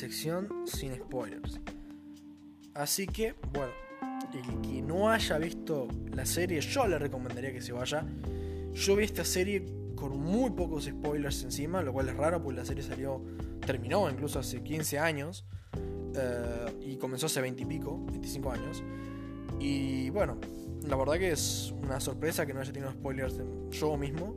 Sección 0.05 0.49
sin 0.67 0.95
spoilers. 0.95 1.61
Así 2.75 3.07
que, 3.07 3.35
bueno, 3.55 3.73
el 4.35 4.61
que 4.61 4.83
no 4.83 5.09
haya 5.09 5.39
visto 5.39 5.89
la 6.13 6.27
serie, 6.27 6.61
yo 6.61 6.87
le 6.87 6.99
recomendaría 6.99 7.53
que 7.55 7.63
se 7.63 7.73
vaya. 7.73 8.05
Yo 8.75 8.97
vi 8.97 9.05
esta 9.05 9.25
serie 9.25 9.65
con 9.95 10.19
muy 10.19 10.51
pocos 10.51 10.85
spoilers 10.85 11.43
encima, 11.45 11.83
lo 11.83 11.95
cual 11.95 12.11
es 12.11 12.17
raro 12.17 12.43
porque 12.43 12.59
la 12.59 12.67
serie 12.67 12.83
salió, 12.83 13.23
terminó 13.65 14.11
incluso 14.11 14.41
hace 14.41 14.63
15 14.63 14.99
años 14.99 15.47
eh, 16.15 16.67
y 16.83 16.97
comenzó 16.97 17.25
hace 17.25 17.41
20 17.41 17.63
y 17.63 17.67
pico, 17.67 18.05
25 18.05 18.51
años. 18.53 18.83
Y 19.59 20.11
bueno, 20.11 20.39
la 20.87 20.97
verdad 20.97 21.15
que 21.15 21.33
es 21.33 21.73
una 21.83 21.99
sorpresa 21.99 22.45
que 22.45 22.53
no 22.53 22.61
haya 22.61 22.73
tenido 22.73 22.93
spoilers 22.93 23.41
yo 23.71 23.97
mismo. 23.97 24.37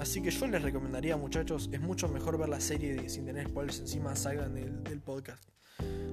Así 0.00 0.22
que 0.22 0.30
yo 0.30 0.46
les 0.46 0.62
recomendaría, 0.62 1.16
muchachos, 1.16 1.68
es 1.72 1.80
mucho 1.80 2.08
mejor 2.08 2.38
ver 2.38 2.48
la 2.48 2.60
serie 2.60 3.08
sin 3.08 3.26
tener 3.26 3.48
spoilers 3.48 3.80
encima, 3.80 4.16
salgan 4.16 4.54
del, 4.54 4.82
del 4.82 5.00
podcast. 5.00 5.44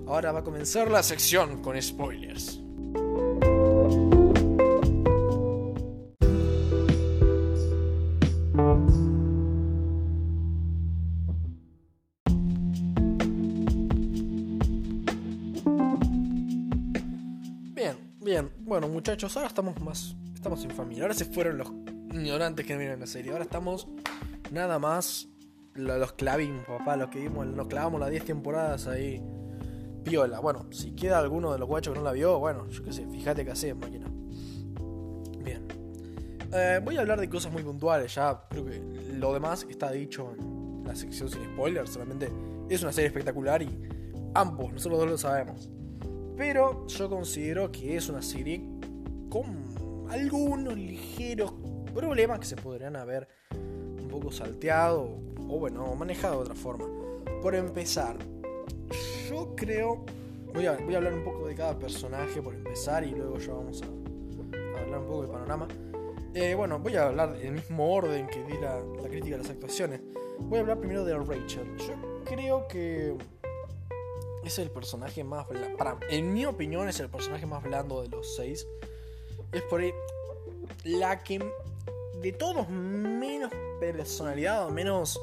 Ahora 0.06 0.32
va 0.32 0.40
a 0.40 0.44
comenzar 0.44 0.92
la 0.92 1.02
sección 1.02 1.62
con 1.62 1.82
spoilers. 1.82 2.60
Bueno, 18.68 18.90
muchachos, 18.90 19.36
ahora 19.38 19.48
estamos 19.48 19.80
más. 19.82 20.14
Estamos 20.36 20.64
en 20.66 20.72
familia. 20.72 21.04
Ahora 21.04 21.14
se 21.14 21.24
fueron 21.24 21.58
los 21.58 21.72
ignorantes 22.22 22.66
que 22.66 22.76
miran 22.78 23.00
la 23.00 23.08
serie. 23.08 23.32
Ahora 23.32 23.44
estamos 23.44 23.88
nada 24.52 24.80
más. 24.80 25.28
Los 25.74 26.14
clavimos, 26.14 26.66
papá. 26.66 26.96
Los 26.98 27.10
que 27.10 27.20
vimos, 27.20 27.46
nos 27.46 27.68
clavamos 27.68 28.00
las 28.00 28.10
10 28.10 28.26
temporadas 28.26 28.88
ahí. 28.88 29.22
Piola. 30.04 30.40
Bueno, 30.40 30.66
si 30.72 30.92
queda 30.92 31.20
alguno 31.20 31.52
de 31.52 31.60
los 31.60 31.68
guachos 31.68 31.94
que 31.94 32.00
no 32.00 32.06
la 32.06 32.14
vio, 32.14 32.40
bueno, 32.40 32.68
yo 32.70 32.82
qué 32.84 32.94
sé, 32.94 33.06
fíjate 33.08 33.44
qué 33.44 33.52
hace, 33.52 33.74
máquina. 33.74 34.08
Bien. 35.44 35.68
Eh, 36.54 36.80
voy 36.84 36.98
a 36.98 37.02
hablar 37.02 37.20
de 37.20 37.30
cosas 37.30 37.52
muy 37.52 37.62
puntuales. 37.62 38.16
Ya 38.16 38.42
creo 38.50 38.66
que 38.66 38.82
lo 39.14 39.34
demás 39.34 39.68
está 39.70 39.92
dicho 39.92 40.34
en 40.38 40.84
la 40.86 40.96
sección 40.96 41.30
sin 41.30 41.44
spoilers. 41.44 41.92
Solamente 41.92 42.32
es 42.70 42.82
una 42.82 42.92
serie 42.92 43.08
espectacular 43.08 43.62
y 43.62 43.70
ambos, 44.34 44.74
nosotros 44.74 45.00
dos 45.00 45.10
lo 45.10 45.18
sabemos. 45.18 45.70
Pero 46.38 46.88
yo 46.88 47.10
considero 47.10 47.72
que 47.72 47.98
es 47.98 48.10
una 48.10 48.22
serie 48.22 48.64
con 49.30 50.08
algunos 50.10 50.78
ligeros 50.78 51.54
problemas 51.98 52.40
que 52.40 52.46
se 52.46 52.56
podrían 52.56 52.96
haber 52.96 53.28
un 53.52 54.08
poco 54.08 54.32
salteado 54.32 55.18
o 55.50 55.60
bueno, 55.60 55.96
manejado 55.96 56.36
de 56.36 56.42
otra 56.42 56.56
forma. 56.56 56.86
Por 57.42 57.56
empezar, 57.56 58.18
yo 59.30 59.56
creo... 59.56 60.06
Voy 60.54 60.66
a, 60.66 60.78
voy 60.78 60.94
a 60.94 60.98
hablar 60.98 61.14
un 61.14 61.24
poco 61.24 61.48
de 61.48 61.56
cada 61.56 61.78
personaje 61.78 62.42
por 62.42 62.54
empezar 62.54 63.04
y 63.04 63.12
luego 63.12 63.38
ya 63.38 63.54
vamos 63.54 63.82
a, 63.82 64.80
hablar 64.80 65.00
un 65.00 65.06
poco 65.08 65.22
del 65.24 65.32
panorama. 65.32 65.68
Eh, 66.34 66.54
bueno, 66.56 66.80
voy 66.80 66.96
a 66.96 67.08
hablar 67.08 67.36
en 67.40 67.48
el 67.48 67.54
mismo 67.54 67.94
orden 67.94 68.28
que 68.28 68.44
di 68.44 68.54
la, 68.60 68.80
crítica 69.10 69.38
de 69.38 69.44
las 69.44 69.50
actuaciones. 69.50 70.02
Voy 70.40 70.60
a 70.60 70.62
hablar 70.62 70.80
primero 70.80 71.04
de 71.04 71.18
Rachel. 71.18 71.76
Yo 71.78 71.94
creo 72.26 72.68
que 72.68 73.16
es 74.44 74.60
el 74.60 74.70
personaje 74.70 75.24
más 75.24 75.48
para 75.78 75.98
en 76.10 76.32
mi 76.32 76.46
opinión 76.46 76.88
es 76.88 77.00
el 77.00 77.10
personaje 77.10 77.46
más 77.46 77.62
blando 77.64 78.02
de 78.02 78.08
los 78.08 78.36
seis 78.36 78.66
es 79.52 79.62
por 79.64 79.82
ahí 79.82 79.92
la 80.86 81.22
que 81.22 81.40
de 82.22 82.32
todos 82.34 82.70
menos 82.70 83.52
personalidad 83.80 84.68
o 84.68 84.72
menos 84.72 85.20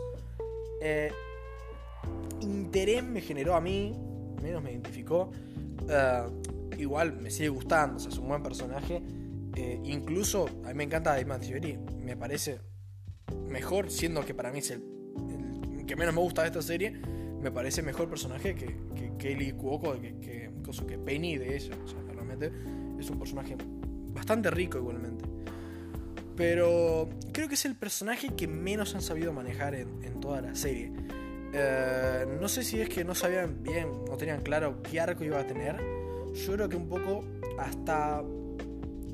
eh, 0.81 1.13
interés 2.41 3.03
me 3.03 3.21
generó 3.21 3.55
a 3.55 3.61
mí 3.61 3.95
menos 4.43 4.63
me 4.63 4.73
identificó 4.73 5.31
eh, 5.89 6.23
igual 6.79 7.15
me 7.15 7.31
sigue 7.31 7.49
gustando 7.49 7.97
es 7.97 8.19
un 8.19 8.29
buen 8.29 8.43
personaje 8.43 9.03
eh, 9.57 9.81
incluso 9.85 10.49
a 10.65 10.69
mí 10.69 10.75
me 10.75 10.85
encanta 10.85 11.11
Dave 11.11 11.39
Theory 11.47 11.79
me 11.99 12.17
parece 12.17 12.61
mejor 13.49 13.91
siendo 13.91 14.25
que 14.25 14.35
para 14.35 14.51
mí 14.51 14.59
es 14.59 14.71
el, 14.71 14.83
que 15.87 15.97
menos 15.97 16.15
me 16.15 16.21
gusta 16.21 16.43
de 16.43 16.49
esta 16.49 16.63
serie 16.63 17.01
me 17.45 17.51
parece 17.51 17.83
mejor 17.83 18.09
personaje 18.09 18.55
que, 18.55 18.75
Kelly 19.19 19.53
Cuoco, 19.53 20.01
que, 20.01 20.19
que, 20.19 20.51
que 20.87 20.99
Penny 20.99 21.37
de 21.37 21.57
ella. 21.57 21.77
O 21.85 21.87
sea, 21.87 22.01
realmente 22.11 22.51
es 22.99 23.11
un 23.11 23.19
personaje 23.19 23.55
bastante 24.15 24.51
rico 24.51 24.79
igualmente. 24.79 25.27
Pero 26.37 27.09
creo 27.33 27.49
que 27.49 27.55
es 27.55 27.65
el 27.65 27.77
personaje 27.77 28.35
que 28.35 28.49
menos 28.49 28.95
han 28.95 29.03
sabido 29.03 29.33
manejar 29.33 29.75
en, 29.75 30.21
toda 30.21 30.41
la 30.41 30.55
serie. 30.55 30.93
Eh, 31.53 32.27
no 32.41 32.49
sé 32.49 32.65
si 32.65 32.81
es 32.81 32.89
que 32.89 33.05
no 33.05 33.15
sabían 33.15 33.63
bien, 33.63 33.89
no 34.09 34.17
tenían 34.17 34.41
claro 34.41 34.83
qué 34.83 35.01
arco 35.01 35.23
iba 35.23 35.39
a 35.39 35.47
tener. 35.47 35.77
Yo 36.35 36.55
creo 36.55 36.69
que 36.69 36.77
un 36.77 36.89
poco 36.89 37.25
hasta 37.59 38.23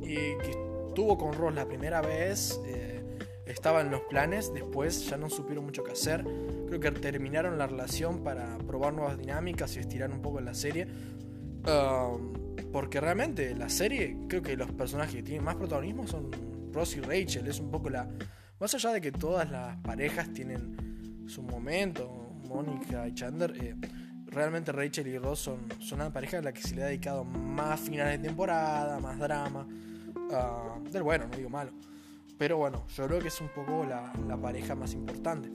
eh, 0.02 0.38
que 0.42 0.50
estuvo 0.88 1.18
con 1.18 1.34
Ross 1.34 1.54
la 1.54 1.66
primera 1.66 2.00
vez, 2.00 2.58
eh, 2.66 3.02
en 3.46 3.90
los 3.90 4.00
planes, 4.02 4.54
después 4.54 5.06
ya 5.10 5.16
no 5.16 5.28
supieron 5.28 5.64
mucho 5.64 5.82
qué 5.82 5.92
hacer 5.92 6.24
creo 6.70 6.80
que 6.80 7.00
terminaron 7.00 7.58
la 7.58 7.66
relación 7.66 8.22
para 8.22 8.56
probar 8.58 8.94
nuevas 8.94 9.18
dinámicas 9.18 9.76
y 9.76 9.80
estirar 9.80 10.10
un 10.12 10.22
poco 10.22 10.40
la 10.40 10.54
serie. 10.54 10.86
Um, 11.66 12.32
porque 12.72 13.00
realmente 13.00 13.54
la 13.56 13.68
serie, 13.68 14.16
creo 14.28 14.40
que 14.40 14.56
los 14.56 14.70
personajes 14.70 15.16
que 15.16 15.22
tienen 15.22 15.44
más 15.44 15.56
protagonismo 15.56 16.06
son 16.06 16.30
Ross 16.72 16.96
y 16.96 17.00
Rachel. 17.00 17.46
Es 17.46 17.60
un 17.60 17.70
poco 17.70 17.90
la. 17.90 18.08
Más 18.58 18.74
allá 18.74 18.92
de 18.92 19.00
que 19.00 19.12
todas 19.12 19.50
las 19.50 19.76
parejas 19.78 20.32
tienen 20.32 21.24
su 21.26 21.42
momento, 21.42 22.34
Mónica 22.48 23.08
y 23.08 23.14
Chandler, 23.14 23.54
eh, 23.56 23.74
realmente 24.26 24.72
Rachel 24.72 25.06
y 25.06 25.18
Ross 25.18 25.40
son, 25.40 25.60
son 25.78 26.00
una 26.00 26.12
pareja 26.12 26.38
a 26.38 26.42
la 26.42 26.52
que 26.52 26.60
se 26.60 26.74
le 26.74 26.82
ha 26.82 26.86
dedicado 26.86 27.24
más 27.24 27.80
finales 27.80 28.20
de 28.20 28.28
temporada, 28.28 29.00
más 29.00 29.18
drama. 29.18 29.66
Uh, 30.14 30.88
del 30.90 31.02
bueno, 31.02 31.26
no 31.30 31.36
digo 31.36 31.48
malo. 31.48 31.72
Pero 32.38 32.56
bueno, 32.56 32.86
yo 32.96 33.06
creo 33.06 33.20
que 33.20 33.28
es 33.28 33.40
un 33.40 33.48
poco 33.48 33.84
la, 33.84 34.12
la 34.26 34.36
pareja 34.36 34.74
más 34.74 34.92
importante. 34.94 35.50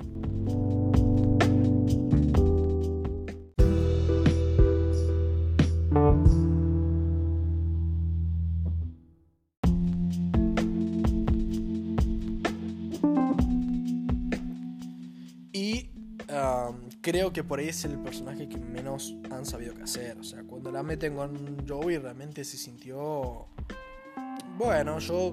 Creo 17.06 17.32
que 17.32 17.44
por 17.44 17.60
ahí 17.60 17.68
es 17.68 17.86
el 17.86 18.00
personaje 18.00 18.50
que 18.50 18.58
menos 18.58 19.16
han 19.30 19.46
sabido 19.46 19.76
qué 19.76 19.84
hacer. 19.84 20.18
O 20.18 20.24
sea, 20.24 20.42
cuando 20.42 20.72
la 20.72 20.82
meten 20.82 21.16
con 21.16 21.68
Joey 21.68 22.00
realmente 22.00 22.44
se 22.44 22.58
sintió... 22.58 23.46
Bueno, 24.58 24.98
yo 24.98 25.32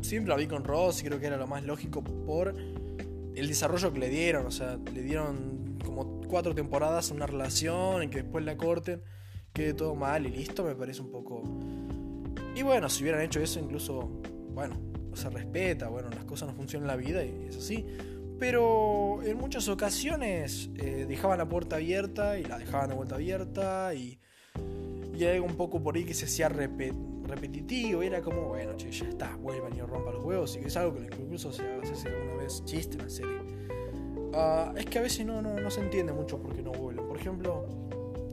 siempre 0.00 0.30
la 0.30 0.36
vi 0.36 0.46
con 0.46 0.64
Ross 0.64 1.02
y 1.02 1.04
creo 1.04 1.20
que 1.20 1.26
era 1.26 1.36
lo 1.36 1.46
más 1.46 1.62
lógico 1.64 2.02
por 2.02 2.54
el 2.56 3.48
desarrollo 3.48 3.92
que 3.92 3.98
le 3.98 4.08
dieron. 4.08 4.46
O 4.46 4.50
sea, 4.50 4.78
le 4.94 5.02
dieron 5.02 5.76
como 5.84 6.22
cuatro 6.22 6.54
temporadas 6.54 7.10
una 7.10 7.26
relación 7.26 8.04
y 8.04 8.08
que 8.08 8.22
después 8.22 8.42
la 8.42 8.56
corten, 8.56 9.02
quede 9.52 9.74
todo 9.74 9.94
mal 9.94 10.24
y 10.24 10.30
listo, 10.30 10.64
me 10.64 10.74
parece 10.74 11.02
un 11.02 11.10
poco... 11.10 11.42
Y 12.56 12.62
bueno, 12.62 12.88
si 12.88 13.02
hubieran 13.02 13.20
hecho 13.20 13.40
eso 13.40 13.60
incluso, 13.60 14.08
bueno, 14.54 14.80
se 15.12 15.28
respeta, 15.28 15.88
bueno, 15.88 16.08
las 16.08 16.24
cosas 16.24 16.48
no 16.48 16.54
funcionan 16.54 16.88
en 16.88 16.96
la 16.96 16.96
vida 16.96 17.22
y 17.22 17.48
es 17.50 17.58
así 17.58 17.84
pero 18.42 19.22
en 19.22 19.38
muchas 19.38 19.68
ocasiones 19.68 20.68
eh, 20.74 21.06
dejaban 21.08 21.38
la 21.38 21.48
puerta 21.48 21.76
abierta 21.76 22.36
y 22.40 22.42
la 22.42 22.58
dejaban 22.58 22.88
de 22.88 22.96
vuelta 22.96 23.14
abierta 23.14 23.94
y, 23.94 24.18
y 25.14 25.24
algo 25.26 25.46
un 25.46 25.54
poco 25.54 25.80
por 25.80 25.94
ahí 25.94 26.04
que 26.04 26.12
se 26.12 26.24
hacía 26.24 26.48
repetitivo 26.48 28.02
y 28.02 28.06
era 28.08 28.20
como, 28.20 28.48
bueno, 28.48 28.76
che, 28.76 28.90
ya 28.90 29.08
está, 29.08 29.36
vuelvan 29.36 29.76
y 29.76 29.80
rompan 29.80 30.14
los 30.14 30.24
huevos 30.24 30.56
y 30.56 30.58
que 30.60 30.66
es 30.66 30.76
algo 30.76 30.96
que 30.96 31.04
incluso 31.22 31.52
se 31.52 31.62
hace 31.62 32.08
alguna 32.08 32.42
vez 32.42 32.64
chiste 32.64 32.96
en 32.96 33.04
la 33.04 33.10
serie. 33.10 33.38
Ah, 34.34 34.74
es 34.76 34.86
que 34.86 34.98
a 34.98 35.02
veces 35.02 35.24
no, 35.24 35.40
no, 35.40 35.54
no, 35.54 35.70
se 35.70 35.80
entiende 35.80 36.12
mucho 36.12 36.42
por 36.42 36.52
qué 36.52 36.62
no 36.64 36.72
vuelven. 36.72 37.06
Por 37.06 37.18
ejemplo, 37.18 37.64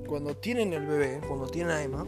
cuando 0.07 0.35
tienen 0.35 0.73
el 0.73 0.87
bebé, 0.87 1.21
cuando 1.27 1.45
tienen 1.45 1.71
a 1.71 1.83
Emma, 1.83 2.07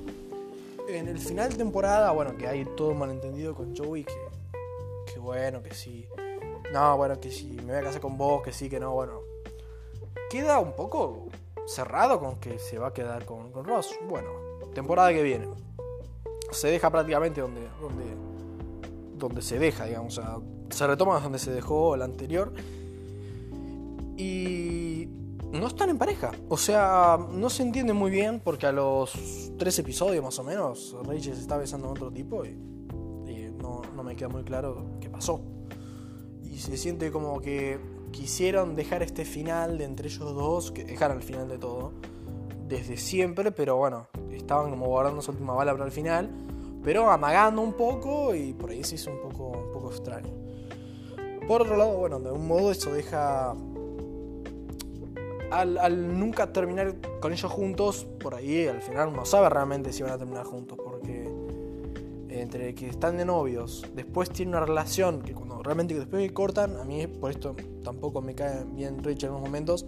en 0.89 1.07
el 1.07 1.19
final 1.19 1.51
de 1.51 1.57
temporada, 1.57 2.09
bueno, 2.09 2.35
que 2.35 2.47
hay 2.47 2.65
todo 2.75 2.95
malentendido 2.95 3.53
con 3.53 3.77
Joey, 3.77 4.05
que, 4.05 5.13
que 5.13 5.19
bueno, 5.19 5.61
que 5.61 5.75
sí 5.75 6.07
no, 6.71 6.95
bueno, 6.95 7.19
que 7.19 7.31
si 7.31 7.47
me 7.47 7.63
voy 7.63 7.75
a 7.75 7.81
casar 7.83 8.01
con 8.01 8.17
vos, 8.17 8.41
que 8.41 8.53
sí, 8.53 8.69
que 8.69 8.79
no, 8.79 8.93
bueno. 8.93 9.19
Queda 10.29 10.59
un 10.59 10.73
poco 10.73 11.27
cerrado 11.65 12.19
con 12.19 12.39
que 12.39 12.59
se 12.59 12.79
va 12.79 12.87
a 12.87 12.93
quedar 12.93 13.25
con, 13.25 13.51
Ross. 13.53 13.93
Bueno, 14.07 14.29
temporada 14.73 15.11
que 15.11 15.21
viene. 15.21 15.47
Se 16.51 16.69
deja 16.69 16.89
prácticamente 16.89 17.41
donde, 17.41 17.67
donde, 17.81 18.05
donde 19.17 19.41
se 19.41 19.59
deja, 19.59 19.85
digamos. 19.85 20.19
Se 20.69 20.87
retoma 20.87 21.19
donde 21.19 21.39
se 21.39 21.51
dejó 21.51 21.97
la 21.97 22.05
anterior. 22.05 22.53
Y 24.15 25.09
no 25.51 25.67
están 25.67 25.89
en 25.89 25.97
pareja. 25.97 26.31
O 26.47 26.55
sea, 26.55 27.17
no 27.31 27.49
se 27.49 27.63
entiende 27.63 27.91
muy 27.91 28.11
bien 28.11 28.39
porque 28.39 28.67
a 28.67 28.71
los 28.71 29.51
tres 29.57 29.77
episodios 29.79 30.23
más 30.23 30.39
o 30.39 30.43
menos, 30.43 30.95
Rachel 31.03 31.35
se 31.35 31.41
está 31.41 31.57
besando 31.57 31.87
a 31.87 31.91
otro 31.91 32.11
tipo 32.11 32.45
y, 32.45 32.57
no, 33.61 33.81
no 33.95 34.03
me 34.03 34.15
queda 34.15 34.29
muy 34.29 34.43
claro 34.43 34.85
qué 34.99 35.09
pasó 35.09 35.41
y 36.51 36.57
se 36.57 36.77
siente 36.77 37.11
como 37.11 37.39
que 37.41 37.79
quisieron 38.11 38.75
dejar 38.75 39.01
este 39.03 39.25
final 39.25 39.77
de 39.77 39.85
entre 39.85 40.09
ellos 40.09 40.35
dos, 40.35 40.71
que 40.71 40.83
dejaron 40.83 41.17
el 41.17 41.23
final 41.23 41.47
de 41.47 41.57
todo, 41.57 41.93
desde 42.67 42.97
siempre, 42.97 43.51
pero 43.51 43.77
bueno, 43.77 44.07
estaban 44.31 44.69
como 44.69 44.87
guardando 44.87 45.21
su 45.21 45.31
última 45.31 45.53
bala 45.53 45.71
para 45.71 45.85
el 45.85 45.91
final, 45.91 46.29
pero 46.83 47.09
amagando 47.09 47.61
un 47.61 47.73
poco 47.73 48.35
y 48.35 48.53
por 48.53 48.71
ahí 48.71 48.83
se 48.83 48.95
hizo 48.95 49.11
un 49.11 49.21
poco, 49.21 49.49
un 49.49 49.71
poco 49.71 49.91
extraño. 49.91 50.29
Por 51.47 51.61
otro 51.61 51.77
lado, 51.77 51.97
bueno, 51.97 52.19
de 52.19 52.31
un 52.31 52.47
modo 52.47 52.71
eso 52.71 52.93
deja... 52.93 53.55
Al, 55.51 56.17
nunca 56.17 56.53
terminar 56.53 56.95
con 57.19 57.33
ellos 57.33 57.51
juntos, 57.51 58.07
por 58.21 58.35
ahí 58.35 58.67
al 58.67 58.81
final 58.81 59.09
uno 59.09 59.25
sabe 59.25 59.49
realmente 59.49 59.91
si 59.91 60.01
van 60.01 60.13
a 60.13 60.17
terminar 60.17 60.45
juntos, 60.45 60.77
porque 60.81 61.20
entre 62.31 62.73
que 62.73 62.87
están 62.87 63.17
de 63.17 63.25
novios, 63.25 63.85
después 63.93 64.29
tienen 64.29 64.55
una 64.55 64.65
relación 64.65 65.21
que 65.21 65.33
cuando 65.33 65.61
realmente 65.61 65.93
después 65.93 66.21
me 66.21 66.33
cortan, 66.33 66.77
a 66.77 66.83
mí 66.83 67.05
por 67.07 67.31
esto 67.31 67.55
tampoco 67.83 68.21
me 68.21 68.33
cae 68.35 68.63
bien 68.63 69.03
Rachel 69.03 69.25
en 69.25 69.31
unos 69.31 69.41
momentos, 69.41 69.85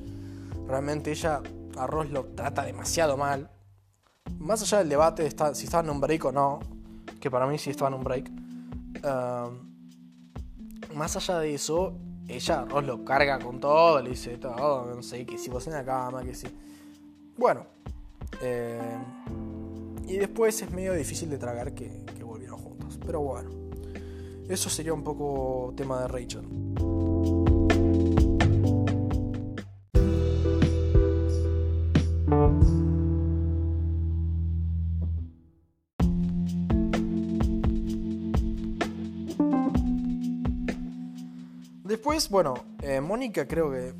realmente 0.67 1.11
ella 1.11 1.41
a 1.77 1.87
Ross 1.87 2.09
lo 2.09 2.25
trata 2.25 2.63
demasiado 2.63 3.17
mal. 3.17 3.49
Más 4.39 4.61
allá 4.61 4.79
del 4.79 4.89
debate 4.89 5.23
de 5.23 5.29
si 5.55 5.65
estaba 5.65 5.83
en 5.83 5.89
un 5.89 6.01
break 6.01 6.25
o 6.25 6.31
no, 6.31 6.59
que 7.19 7.31
para 7.31 7.47
mí 7.47 7.57
sí 7.57 7.69
estaba 7.69 7.89
en 7.89 7.95
un 7.95 8.03
break, 8.03 8.29
más 10.95 11.15
allá 11.15 11.39
de 11.39 11.53
eso, 11.53 11.93
ella 12.27 12.65
Ross 12.65 12.83
lo 12.83 13.03
carga 13.03 13.39
con 13.39 13.59
todo, 13.59 14.01
le 14.01 14.11
dice 14.11 14.37
todo, 14.37 14.93
no 14.95 15.03
sé, 15.03 15.25
que 15.25 15.37
si 15.37 15.49
vos 15.49 15.65
en 15.67 15.73
la 15.73 15.85
cama, 15.85 16.23
que 16.23 16.35
si. 16.35 16.47
Bueno. 17.37 17.65
Eh, 18.41 18.97
y 20.07 20.17
después 20.17 20.61
es 20.61 20.71
medio 20.71 20.93
difícil 20.93 21.29
de 21.29 21.37
tragar 21.37 21.73
que, 21.73 22.05
que. 22.05 22.12
Pero 23.05 23.21
bueno. 23.21 23.49
Eso 24.49 24.69
sería 24.69 24.93
un 24.93 25.03
poco 25.03 25.73
tema 25.75 26.01
de 26.01 26.07
Rachel. 26.07 26.41
Después, 41.83 42.29
bueno, 42.29 42.53
eh, 42.81 42.99
Mónica 42.99 43.47
creo 43.47 43.71
que, 43.71 43.93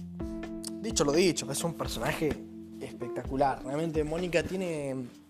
dicho 0.81 1.05
lo 1.05 1.13
dicho, 1.13 1.49
es 1.51 1.63
un 1.63 1.73
personaje 1.75 2.33
espectacular. 2.81 3.63
Realmente 3.63 4.03
Mónica 4.03 4.43
tiene... 4.43 5.22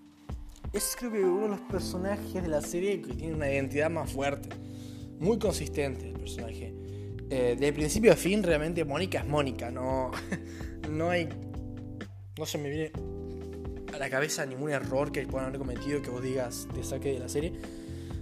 Es 0.73 0.95
creo 0.97 1.11
que 1.11 1.23
uno 1.23 1.43
de 1.43 1.49
los 1.49 1.59
personajes 1.61 2.41
de 2.41 2.47
la 2.47 2.61
serie 2.61 3.01
que 3.01 3.13
tiene 3.13 3.35
una 3.35 3.51
identidad 3.51 3.89
más 3.89 4.11
fuerte. 4.11 4.49
Muy 5.19 5.39
consistente 5.39 6.09
el 6.09 6.13
personaje. 6.13 6.73
Eh, 7.29 7.55
de 7.59 7.73
principio 7.73 8.11
a 8.11 8.15
fin, 8.15 8.43
realmente 8.43 8.83
Mónica 8.83 9.19
es 9.19 9.27
Mónica. 9.27 9.71
No, 9.71 10.11
no 10.89 11.09
hay... 11.09 11.29
No 12.37 12.45
se 12.45 12.57
me 12.57 12.69
viene 12.69 12.91
a 13.93 13.99
la 13.99 14.09
cabeza 14.09 14.45
ningún 14.45 14.71
error 14.71 15.11
que 15.11 15.21
puedan 15.27 15.47
haber 15.47 15.59
cometido 15.59 16.01
que 16.01 16.09
vos 16.09 16.23
digas 16.23 16.67
te 16.73 16.83
saque 16.83 17.13
de 17.13 17.19
la 17.19 17.29
serie. 17.29 17.53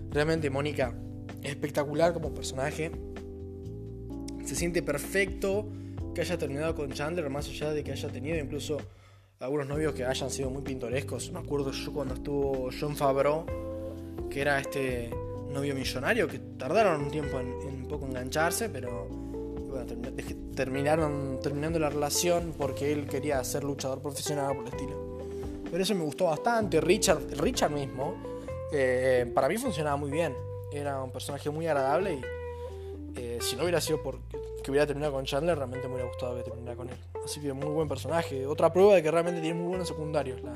Realmente 0.10 0.50
Mónica 0.50 0.94
es 1.42 1.52
espectacular 1.52 2.14
como 2.14 2.34
personaje 2.34 2.92
se 4.46 4.58
siente 4.58 4.82
perfecto 4.82 5.66
que 6.14 6.22
haya 6.22 6.38
terminado 6.38 6.76
con 6.76 6.92
Chandler, 6.92 7.30
más 7.30 7.48
allá 7.48 7.72
de 7.72 7.84
que 7.84 7.94
haya 7.94 8.10
tenido 8.10 8.38
incluso 8.38 8.80
algunos 9.42 9.68
novios 9.68 9.94
que 9.94 10.06
hayan 10.06 10.30
sido 10.30 10.50
muy 10.50 10.62
pintorescos. 10.62 11.32
Me 11.32 11.40
acuerdo 11.40 11.72
yo 11.72 11.92
cuando 11.92 12.14
estuvo 12.14 12.70
John 12.80 12.96
Favreau, 12.96 13.46
que 14.30 14.42
era 14.42 14.60
este 14.60 15.10
novio 15.52 15.76
millonario, 15.76 16.28
que 16.28 16.40
tardaron 16.58 17.02
un 17.02 17.12
tiempo 17.12 17.40
en, 17.40 17.48
un 17.48 17.88
poco 17.88 18.06
engancharse, 18.06 18.70
pero 18.70 19.08
terminaron 20.56 21.40
terminando 21.42 21.80
la 21.80 21.90
relación 21.90 22.54
porque 22.58 22.92
él 22.92 23.08
quería 23.08 23.44
ser 23.44 23.64
luchador 23.64 24.02
profesional 24.02 24.56
por 24.56 24.68
el 24.68 24.74
estilo. 24.74 25.20
Pero 25.70 25.84
eso 25.84 25.96
me 25.96 26.04
gustó 26.04 26.26
bastante. 26.26 26.80
Richard, 26.80 27.22
Richard 27.40 27.72
mismo, 27.72 28.16
eh, 28.72 29.30
para 29.34 29.48
mí 29.48 29.58
funcionaba 29.58 29.98
muy 29.98 30.12
bien. 30.12 30.36
Era 30.72 31.02
un 31.02 31.12
personaje 31.12 31.50
muy 31.50 31.66
agradable 31.68 32.14
y 33.16 33.20
eh, 33.20 33.40
si 33.42 33.56
no 33.56 33.64
hubiera 33.64 33.82
sido 33.82 34.02
por 34.04 34.20
que 34.62 34.72
hubiera 34.72 34.86
terminado 34.86 35.14
con 35.14 35.26
Chandler, 35.26 35.58
realmente 35.58 35.88
me 35.88 35.96
hubiera 35.96 36.10
gustado 36.10 36.36
que 36.38 36.44
terminara 36.44 36.76
con 36.78 36.90
él. 36.90 36.96
Así 37.24 37.40
que 37.42 37.54
muy 37.54 37.70
buen 37.70 37.88
personaje. 37.88 38.46
Otra 38.46 38.72
prueba 38.72 38.96
de 38.96 39.04
que 39.04 39.12
realmente 39.12 39.42
tiene 39.42 39.60
muy 39.60 39.70
buenos 39.70 39.88
secundarios 39.88 40.42
la, 40.42 40.56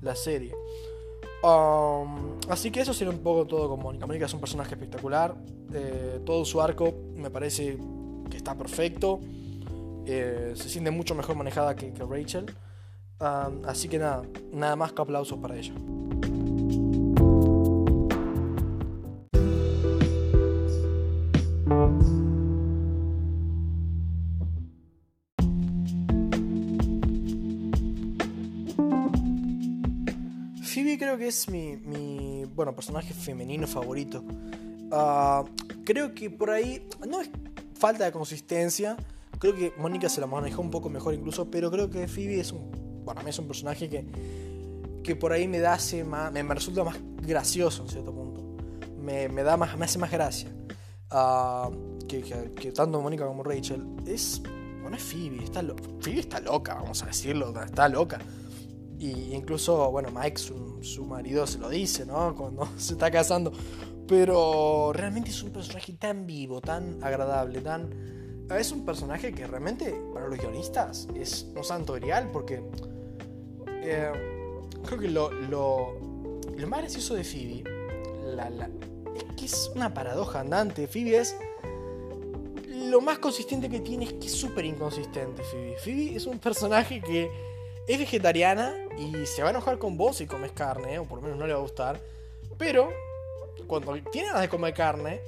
la 0.00 0.14
serie. 0.14 0.52
Um, 1.42 2.38
así 2.50 2.70
que 2.70 2.80
eso 2.80 2.92
sería 2.92 3.12
un 3.12 3.20
poco 3.20 3.46
todo 3.46 3.68
con 3.68 3.80
Mónica. 3.80 4.06
Mónica 4.06 4.26
es 4.26 4.34
un 4.34 4.40
personaje 4.40 4.74
espectacular. 4.74 5.34
Eh, 5.72 6.20
todo 6.24 6.44
su 6.44 6.60
arco 6.60 6.92
me 7.14 7.30
parece 7.30 7.78
que 8.30 8.36
está 8.36 8.56
perfecto. 8.56 9.20
Eh, 10.06 10.52
se 10.54 10.68
siente 10.68 10.90
mucho 10.90 11.14
mejor 11.14 11.36
manejada 11.36 11.74
que, 11.74 11.92
Rachel. 11.98 12.46
Um, 13.20 13.64
así 13.66 13.88
que 13.88 13.98
nada, 13.98 14.22
nada 14.52 14.76
más 14.76 14.92
que 14.92 15.02
aplausos 15.02 15.38
para 15.38 15.56
ella. 15.56 15.74
Creo 30.98 31.18
que 31.18 31.28
es 31.28 31.48
mi, 31.48 32.44
bueno, 32.54 32.74
personaje 32.74 33.12
femenino 33.12 33.66
favorito. 33.66 34.22
Ah, 34.92 35.44
creo 35.84 36.14
que 36.14 36.30
por 36.30 36.50
ahí 36.50 36.86
no 37.08 37.20
es 37.20 37.30
falta 37.74 38.04
de 38.04 38.12
consistencia. 38.12 38.96
Creo 39.38 39.54
que 39.54 39.72
Mónica 39.78 40.08
se 40.08 40.20
la 40.20 40.26
manejó 40.26 40.62
un 40.62 40.70
poco 40.70 40.88
mejor 40.88 41.14
incluso, 41.14 41.50
pero 41.50 41.70
creo 41.70 41.88
que 41.88 42.06
Phoebe 42.06 42.40
es 42.40 42.52
un, 42.52 42.70
bueno, 43.04 43.22
mí 43.22 43.30
es 43.30 43.38
un 43.38 43.46
personaje 43.46 43.88
que, 43.88 44.04
que 45.02 45.16
por 45.16 45.32
ahí 45.32 45.48
me 45.48 45.60
da 45.60 45.78
me, 46.04 46.42
resulta 46.54 46.84
más 46.84 46.96
gracioso 47.22 47.82
en 47.82 47.88
cierto 47.88 48.14
punto. 48.14 48.40
Me, 48.98 49.28
me 49.28 49.42
da 49.42 49.56
más, 49.56 49.76
me 49.78 49.84
hace 49.84 49.98
más 49.98 50.10
gracia. 50.10 50.50
Ah, 51.10 51.70
que, 52.06 52.22
que, 52.54 52.72
tanto 52.72 53.00
Mónica 53.00 53.26
como 53.26 53.42
Rachel. 53.42 53.84
Es, 54.06 54.42
bueno, 54.82 54.96
es 54.96 55.02
Phoebe, 55.02 55.42
está, 55.42 55.62
Phoebe 56.00 56.20
está 56.20 56.40
loca, 56.40 56.74
vamos 56.74 57.02
a 57.02 57.06
decirlo, 57.06 57.54
está 57.62 57.88
loca. 57.88 58.20
Y 59.00 59.34
incluso, 59.34 59.90
bueno, 59.90 60.10
Mike, 60.14 60.36
su, 60.36 61.06
marido, 61.06 61.46
se 61.46 61.58
lo 61.58 61.70
dice, 61.70 62.04
¿no? 62.04 62.34
Cuando 62.36 62.68
se 62.76 62.92
está 62.92 63.10
casando. 63.10 63.50
Pero 64.06 64.92
realmente 64.92 65.30
es 65.30 65.42
un 65.42 65.50
personaje 65.50 65.94
tan 65.94 66.26
vivo, 66.26 66.60
tan 66.60 67.02
agradable, 67.02 67.62
tan... 67.62 67.90
Es 68.50 68.72
un 68.72 68.84
personaje 68.84 69.32
que 69.32 69.46
realmente 69.46 69.94
para 70.12 70.26
los 70.28 70.36
guionistas 70.36 71.08
es 71.14 71.50
un 71.56 71.64
santo 71.64 71.94
grial 71.94 72.28
porque... 72.30 72.62
Eh, 73.82 74.12
creo 74.84 74.98
que 74.98 75.08
lo, 75.08 75.30
lo, 75.30 75.94
lo, 76.56 76.68
más 76.68 76.80
gracioso 76.80 77.14
de 77.14 77.24
Phoebe 77.24 77.64
es 79.14 79.24
que 79.36 79.44
es 79.46 79.70
una 79.74 79.94
paradoja 79.94 80.40
andante. 80.40 80.86
Phoebe 80.86 81.16
es... 81.16 81.34
Lo 82.66 83.00
más 83.00 83.18
consistente 83.18 83.70
que 83.70 83.80
tiene 83.80 84.04
es 84.04 84.12
que 84.14 84.26
es 84.26 84.32
súper 84.32 84.66
inconsistente 84.66 85.42
Phoebe. 85.44 85.76
Phoebe 85.78 86.16
es 86.16 86.26
un 86.26 86.38
personaje 86.38 87.00
que 87.00 87.49
es 87.92 87.98
vegetariana 87.98 88.74
y 88.98 89.26
se 89.26 89.42
va 89.42 89.48
a 89.48 89.50
enojar 89.50 89.78
con 89.78 89.96
vos 89.96 90.16
si 90.16 90.26
comes 90.26 90.52
carne, 90.52 90.98
o 90.98 91.04
por 91.04 91.18
lo 91.18 91.22
menos 91.22 91.38
no 91.38 91.46
le 91.46 91.52
va 91.52 91.58
a 91.58 91.62
gustar. 91.62 92.00
Pero 92.58 92.90
cuando 93.66 93.94
tiene 94.10 94.28
ganas 94.28 94.42
de 94.42 94.48
comer 94.48 94.74
carne, 94.74 95.20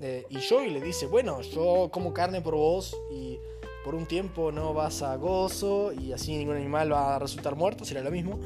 eh, 0.00 0.24
y 0.30 0.38
Joey 0.46 0.70
le 0.70 0.80
dice, 0.80 1.06
bueno, 1.06 1.40
yo 1.40 1.88
como 1.90 2.12
carne 2.12 2.40
por 2.40 2.54
vos 2.54 2.96
y 3.10 3.38
por 3.84 3.94
un 3.94 4.06
tiempo 4.06 4.52
no 4.52 4.72
vas 4.74 5.02
a 5.02 5.16
gozo 5.16 5.92
y 5.92 6.12
así 6.12 6.36
ningún 6.36 6.56
animal 6.56 6.92
va 6.92 7.16
a 7.16 7.18
resultar 7.18 7.56
muerto, 7.56 7.84
será 7.84 8.02
lo 8.02 8.10
mismo. 8.10 8.38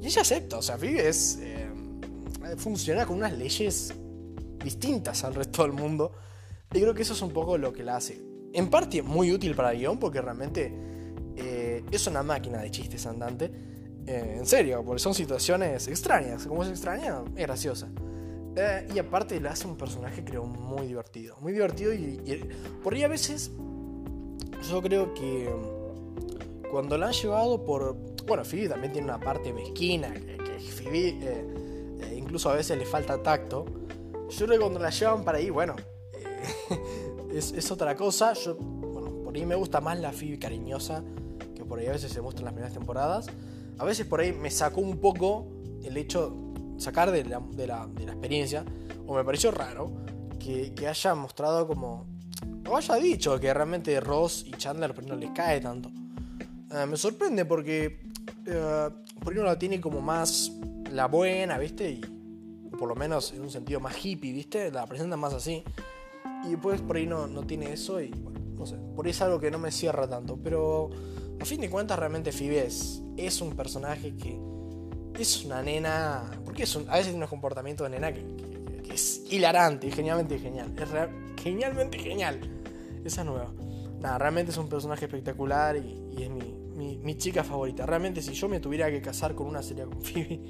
Y 0.00 0.06
ella 0.06 0.22
acepta, 0.22 0.58
o 0.58 0.62
sea, 0.62 0.78
Phoebe 0.78 1.08
es, 1.08 1.38
eh, 1.42 1.68
funciona 2.56 3.04
con 3.04 3.16
unas 3.16 3.36
leyes 3.36 3.92
distintas 4.62 5.24
al 5.24 5.34
resto 5.34 5.62
del 5.62 5.72
mundo. 5.72 6.12
Y 6.72 6.80
creo 6.80 6.94
que 6.94 7.02
eso 7.02 7.14
es 7.14 7.22
un 7.22 7.30
poco 7.30 7.58
lo 7.58 7.72
que 7.72 7.82
la 7.82 7.96
hace. 7.96 8.20
En 8.52 8.70
parte 8.70 9.02
muy 9.02 9.32
útil 9.32 9.54
para 9.54 9.72
el 9.72 9.78
guion, 9.78 9.98
porque 9.98 10.20
realmente 10.20 10.87
es 11.96 12.06
una 12.06 12.22
máquina 12.22 12.58
de 12.58 12.70
chistes 12.70 13.06
andante. 13.06 13.50
Eh, 14.06 14.36
en 14.38 14.46
serio, 14.46 14.82
porque 14.84 15.00
son 15.00 15.14
situaciones 15.14 15.86
extrañas. 15.86 16.46
Como 16.46 16.62
es 16.62 16.70
extraña, 16.70 17.22
es 17.36 17.42
graciosa. 17.46 17.88
Eh, 18.56 18.88
y 18.94 18.98
aparte 18.98 19.38
le 19.38 19.48
hace 19.48 19.66
un 19.66 19.76
personaje, 19.76 20.24
creo, 20.24 20.44
muy 20.44 20.86
divertido. 20.86 21.36
Muy 21.40 21.52
divertido 21.52 21.92
y, 21.92 22.42
por 22.82 22.94
ahí 22.94 23.02
a 23.02 23.08
veces 23.08 23.50
yo 24.68 24.80
creo 24.80 25.12
que 25.12 25.50
mm, 25.50 26.70
cuando 26.70 26.96
la 26.96 27.08
han 27.08 27.12
llevado 27.12 27.62
por... 27.64 27.96
Bueno, 28.26 28.44
Phoebe 28.44 28.68
también 28.68 28.92
tiene 28.92 29.06
una 29.06 29.20
parte 29.20 29.52
mezquina, 29.52 30.12
que, 30.12 30.58
Phoebe 30.58 31.44
incluso 32.16 32.50
a 32.50 32.54
veces 32.54 32.78
le 32.78 32.86
falta 32.86 33.22
tacto. 33.22 33.66
Yo 34.30 34.46
creo 34.46 34.58
que 34.58 34.58
cuando 34.58 34.80
la 34.80 34.90
llevan 34.90 35.22
para 35.22 35.38
ahí, 35.38 35.50
bueno, 35.50 35.76
es, 37.32 37.52
es, 37.52 37.70
otra 37.70 37.94
cosa. 37.94 38.32
Yo, 38.32 38.54
bueno, 38.54 39.22
por 39.22 39.34
ahí 39.34 39.46
me 39.46 39.54
gusta 39.54 39.80
más 39.80 39.98
la 39.98 40.12
Phoebe 40.12 40.38
cariñosa 40.38 41.02
por 41.68 41.78
ahí 41.78 41.86
a 41.86 41.92
veces 41.92 42.12
se 42.12 42.20
muestra 42.20 42.40
en 42.40 42.44
las 42.46 42.54
primeras 42.54 42.74
temporadas. 42.74 43.26
A 43.78 43.84
veces 43.84 44.06
por 44.06 44.20
ahí 44.20 44.32
me 44.32 44.50
sacó 44.50 44.80
un 44.80 44.98
poco 44.98 45.46
el 45.84 45.96
hecho, 45.96 46.34
sacar 46.78 47.10
de 47.10 47.24
la, 47.24 47.40
de 47.40 47.66
la, 47.66 47.86
de 47.86 48.06
la 48.06 48.12
experiencia, 48.12 48.64
o 49.06 49.14
me 49.14 49.24
pareció 49.24 49.50
raro 49.50 49.92
que, 50.38 50.74
que, 50.74 50.88
haya 50.88 51.14
mostrado 51.14 51.66
como, 51.66 52.06
o 52.68 52.76
haya 52.76 52.96
dicho 52.96 53.38
que 53.38 53.52
realmente 53.52 53.98
Ross 54.00 54.44
y 54.46 54.52
Chandler 54.52 54.94
no 55.06 55.16
les 55.16 55.30
cae 55.30 55.60
tanto. 55.60 55.90
Eh, 56.70 56.86
me 56.86 56.96
sorprende 56.96 57.44
porque 57.44 58.00
eh, 58.46 58.90
por 59.22 59.32
ahí 59.32 59.38
uno 59.38 59.48
la 59.48 59.58
tiene 59.58 59.80
como 59.80 60.00
más 60.00 60.52
la 60.92 61.06
buena, 61.06 61.58
¿viste? 61.58 61.90
Y 61.90 62.00
por 62.78 62.88
lo 62.88 62.94
menos 62.94 63.32
en 63.32 63.42
un 63.42 63.50
sentido 63.50 63.80
más 63.80 64.04
hippie, 64.04 64.32
¿viste? 64.32 64.70
La 64.70 64.86
presenta 64.86 65.16
más 65.16 65.34
así. 65.34 65.62
y 66.44 66.50
después 66.50 66.80
por 66.80 66.96
ahí 66.96 67.06
no, 67.06 67.26
no 67.26 67.42
tiene 67.42 67.72
eso 67.72 68.00
y 68.00 68.10
bueno, 68.10 68.38
no 68.56 68.66
sé, 68.66 68.76
por 68.94 69.06
ahí 69.06 69.10
es 69.10 69.22
algo 69.22 69.40
que 69.40 69.50
no 69.50 69.58
me 69.58 69.70
cierra 69.70 70.08
tanto, 70.08 70.38
pero 70.42 70.90
a 71.40 71.44
fin 71.44 71.60
de 71.60 71.70
cuentas 71.70 71.98
realmente 71.98 72.32
Phoebe 72.32 72.66
es, 72.66 73.40
un 73.40 73.54
personaje 73.54 74.14
que 74.16 74.38
es 75.18 75.44
una 75.44 75.62
nena, 75.62 76.30
porque 76.44 76.64
es 76.64 76.76
un, 76.76 76.88
a 76.88 76.92
veces 76.92 77.08
tiene 77.08 77.24
un 77.24 77.28
comportamiento 77.30 77.84
de 77.84 77.90
nena 77.90 78.12
que, 78.12 78.24
es 78.92 79.24
hilarante, 79.30 79.90
genialmente 79.90 80.38
genial, 80.38 80.74
es 80.76 81.42
genialmente 81.42 81.98
genial, 81.98 82.40
esa 83.04 83.20
es 83.20 83.26
nueva. 83.26 83.52
Nada, 84.00 84.18
realmente 84.18 84.50
es 84.50 84.58
un 84.58 84.68
personaje 84.68 85.04
espectacular 85.04 85.76
y, 85.76 86.22
es 86.22 86.30
mi, 86.30 86.54
mi, 86.74 86.98
mi, 86.98 87.14
chica 87.16 87.44
favorita. 87.44 87.84
Realmente 87.86 88.22
si 88.22 88.32
yo 88.32 88.48
me 88.48 88.60
tuviera 88.60 88.90
que 88.90 89.00
casar 89.00 89.34
con 89.34 89.46
una 89.46 89.62
sería 89.62 89.84
con 89.84 90.02
Phoebe. 90.02 90.40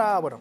Bueno, 0.00 0.40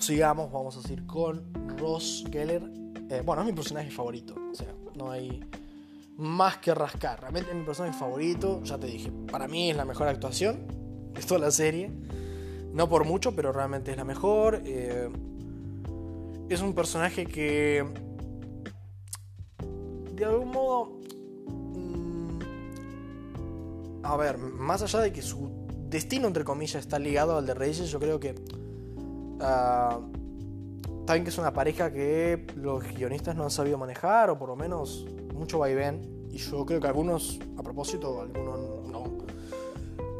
sigamos, 0.00 0.50
vamos 0.50 0.76
a 0.76 0.82
seguir 0.82 1.06
con 1.06 1.54
Ross 1.78 2.24
Geller. 2.28 2.68
Eh, 3.08 3.22
bueno, 3.24 3.42
es 3.42 3.46
mi 3.46 3.52
personaje 3.52 3.88
favorito, 3.88 4.34
o 4.50 4.54
sea, 4.54 4.74
no 4.96 5.12
hay 5.12 5.48
más 6.16 6.56
que 6.56 6.74
rascar. 6.74 7.20
Realmente 7.20 7.50
es 7.50 7.56
mi 7.56 7.62
personaje 7.62 7.96
favorito, 7.96 8.60
ya 8.64 8.78
te 8.78 8.88
dije, 8.88 9.12
para 9.30 9.46
mí 9.46 9.70
es 9.70 9.76
la 9.76 9.84
mejor 9.84 10.08
actuación 10.08 10.66
de 11.14 11.22
toda 11.22 11.38
la 11.38 11.52
serie. 11.52 11.88
No 12.72 12.88
por 12.88 13.04
mucho, 13.04 13.30
pero 13.36 13.52
realmente 13.52 13.92
es 13.92 13.96
la 13.96 14.02
mejor. 14.02 14.60
Eh, 14.64 15.08
es 16.48 16.60
un 16.60 16.74
personaje 16.74 17.26
que, 17.26 17.86
de 20.16 20.24
algún 20.24 20.48
modo, 20.48 20.98
mm, 21.76 22.40
a 24.02 24.16
ver, 24.16 24.36
más 24.36 24.82
allá 24.82 24.98
de 24.98 25.12
que 25.12 25.22
su 25.22 25.48
destino, 25.88 26.26
entre 26.26 26.42
comillas, 26.42 26.82
está 26.82 26.98
ligado 26.98 27.38
al 27.38 27.46
de 27.46 27.54
Reyes, 27.54 27.88
yo 27.88 28.00
creo 28.00 28.18
que... 28.18 28.59
Uh, 29.40 30.20
Saben 31.10 31.24
que 31.24 31.30
es 31.30 31.38
una 31.38 31.52
pareja 31.52 31.92
que 31.92 32.46
los 32.54 32.84
guionistas 32.84 33.34
no 33.34 33.42
han 33.42 33.50
sabido 33.50 33.76
manejar, 33.76 34.30
o 34.30 34.38
por 34.38 34.48
lo 34.48 34.54
menos 34.54 35.04
mucho 35.34 35.58
vaivén. 35.58 36.28
Y 36.30 36.36
yo 36.36 36.64
creo 36.64 36.78
que 36.78 36.86
algunos, 36.86 37.40
a 37.58 37.64
propósito, 37.64 38.20
algunos 38.20 38.86
no. 38.86 39.18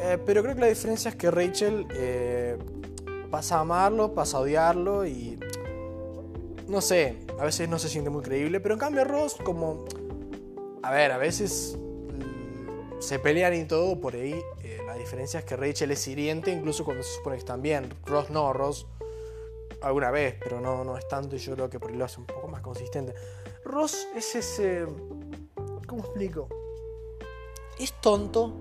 Eh, 0.00 0.18
pero 0.26 0.42
creo 0.42 0.56
que 0.56 0.62
la 0.62 0.66
diferencia 0.66 1.10
es 1.10 1.14
que 1.14 1.30
Rachel 1.30 1.86
eh, 1.94 2.58
pasa 3.30 3.58
a 3.58 3.60
amarlo, 3.60 4.16
pasa 4.16 4.38
a 4.38 4.40
odiarlo 4.40 5.06
y. 5.06 5.38
No 6.66 6.80
sé, 6.80 7.18
a 7.38 7.44
veces 7.44 7.68
no 7.68 7.78
se 7.78 7.88
siente 7.88 8.10
muy 8.10 8.22
creíble. 8.22 8.58
Pero 8.58 8.74
en 8.74 8.80
cambio, 8.80 9.04
Ross, 9.04 9.36
como. 9.36 9.84
A 10.82 10.90
ver, 10.90 11.12
a 11.12 11.18
veces 11.18 11.78
mm, 11.78 13.00
se 13.00 13.20
pelean 13.20 13.54
y 13.54 13.64
todo 13.64 14.00
por 14.00 14.16
ahí. 14.16 14.34
Eh, 14.64 14.80
la 14.84 14.96
diferencia 14.96 15.38
es 15.38 15.46
que 15.46 15.54
Rachel 15.54 15.92
es 15.92 16.08
hiriente, 16.08 16.50
incluso 16.50 16.84
cuando 16.84 17.04
se 17.04 17.14
supone 17.14 17.36
que 17.36 17.40
están 17.42 17.62
bien. 17.62 17.94
Ross 18.06 18.28
no, 18.30 18.52
Ross 18.52 18.88
alguna 19.82 20.10
vez, 20.10 20.36
pero 20.42 20.60
no, 20.60 20.84
no 20.84 20.96
es 20.96 21.06
tanto 21.08 21.36
y 21.36 21.38
yo 21.38 21.54
creo 21.54 21.70
que 21.70 21.80
por 21.80 21.94
lo 21.94 22.04
hace 22.04 22.20
un 22.20 22.26
poco 22.26 22.48
más 22.48 22.60
consistente. 22.60 23.14
Ross 23.64 24.08
es 24.14 24.34
ese... 24.34 24.86
¿Cómo 25.86 26.04
explico? 26.04 26.48
Es 27.78 28.00
tonto, 28.00 28.54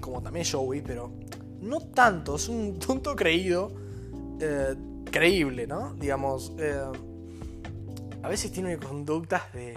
como 0.00 0.22
también 0.22 0.46
Joey, 0.50 0.80
pero 0.80 1.12
no 1.60 1.80
tanto, 1.80 2.36
es 2.36 2.48
un 2.48 2.78
tonto 2.86 3.14
creído, 3.14 3.70
eh, 4.40 4.74
creíble, 5.10 5.66
¿no? 5.66 5.94
Digamos, 5.94 6.52
eh, 6.58 6.82
a 8.22 8.28
veces 8.28 8.50
tiene 8.50 8.76
conductas 8.78 9.52
de, 9.52 9.74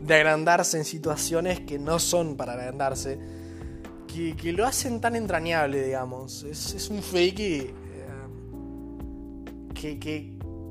de 0.00 0.14
agrandarse 0.14 0.78
en 0.78 0.84
situaciones 0.84 1.60
que 1.60 1.78
no 1.78 1.98
son 1.98 2.36
para 2.36 2.52
agrandarse, 2.52 3.18
que, 4.06 4.36
que 4.36 4.52
lo 4.52 4.64
hacen 4.66 5.00
tan 5.00 5.16
entrañable, 5.16 5.84
digamos. 5.84 6.44
Es, 6.44 6.74
es 6.74 6.90
un 6.90 7.02
fake 7.02 7.74
que, 9.80 9.98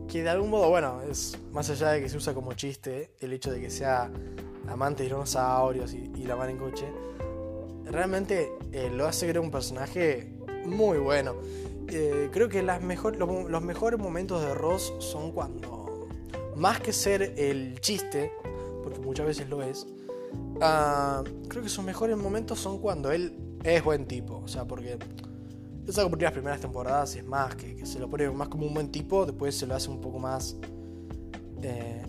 que, 0.08 0.24
de 0.24 0.30
algún 0.30 0.50
modo, 0.50 0.70
bueno, 0.70 1.02
es 1.10 1.38
más 1.52 1.70
allá 1.70 1.92
de 1.92 2.02
que 2.02 2.10
se 2.10 2.18
usa 2.18 2.34
como 2.34 2.54
chiste, 2.54 3.12
el 3.20 3.34
hecho 3.34 3.52
de 3.52 3.62
que 3.62 3.70
sea 3.70 4.12
amante 4.68 5.04
de 5.04 5.10
dinosaurios 5.10 5.94
y, 5.94 6.24
la 6.24 6.36
van 6.36 6.50
en 6.52 6.58
coche, 6.58 6.86
realmente 7.86 8.52
eh, 8.72 8.90
lo 8.92 9.06
hace 9.06 9.28
crear 9.28 9.44
un 9.44 9.52
personaje 9.52 10.34
muy 10.66 10.98
bueno. 10.98 11.36
Eh, 11.88 12.30
creo 12.32 12.50
que 12.50 12.64
mejor, 12.64 13.16
los, 13.18 13.62
mejores 13.62 14.00
momentos 14.00 14.42
de 14.42 14.54
Ross 14.56 14.94
son 15.00 15.32
cuando, 15.32 16.08
más 16.56 16.80
que 16.80 16.92
ser 16.92 17.34
el 17.38 17.80
chiste, 17.80 18.32
porque 18.84 19.00
muchas 19.00 19.28
veces 19.28 19.50
lo 19.50 19.62
es, 19.62 19.86
uh, 20.56 21.24
creo 21.48 21.64
que 21.64 21.70
sus 21.70 21.86
mejores 21.86 22.18
momentos 22.18 22.60
son 22.60 22.80
cuando 22.80 23.12
él 23.12 23.38
es 23.64 23.84
buen 23.84 24.06
tipo. 24.06 24.38
O 24.38 24.48
sea, 24.48 24.66
porque 24.66 24.98
es 25.88 25.98
algo 25.98 26.10
por 26.12 26.22
las 26.22 26.32
primeras 26.32 26.60
temporadas 26.60 27.16
es 27.16 27.26
más, 27.26 27.56
que, 27.56 27.86
se 27.86 28.00
lo 28.00 28.10
pone 28.10 28.30
más 28.32 28.48
como 28.48 28.66
un 28.66 28.74
buen 28.74 28.92
tipo, 28.92 29.26
después 29.26 29.58
se 29.58 29.68
lo 29.68 29.76
hace 29.76 29.90
un 29.90 30.02
poco 30.02 30.20
más... 30.20 30.56
Eh, 31.62 32.04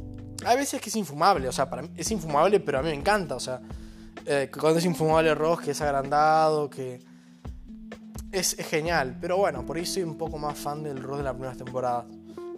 hay 0.44 0.56
veces 0.56 0.80
que 0.80 0.90
es 0.90 0.96
infumable, 0.96 1.48
o 1.48 1.52
sea, 1.52 1.68
es 1.96 2.10
infumable, 2.10 2.60
pero 2.60 2.78
a 2.78 2.82
mí 2.82 2.88
me 2.88 2.94
encanta, 2.94 3.36
o 3.36 3.40
sea, 3.40 3.60
eh, 4.24 4.50
cuando 4.52 4.78
es 4.78 4.84
infumable 4.84 5.34
Ross, 5.34 5.60
que 5.60 5.70
es 5.72 5.80
agrandado, 5.80 6.70
que... 6.70 7.00
Es, 8.32 8.54
genial, 8.56 9.16
pero 9.20 9.38
bueno, 9.38 9.64
por 9.64 9.76
ahí 9.76 9.86
soy 9.86 10.02
un 10.02 10.18
poco 10.18 10.36
más 10.36 10.58
fan 10.58 10.82
del 10.82 11.02
Ross 11.02 11.18
de 11.18 11.24
las 11.24 11.32
primeras 11.32 11.56
temporadas, 11.56 12.06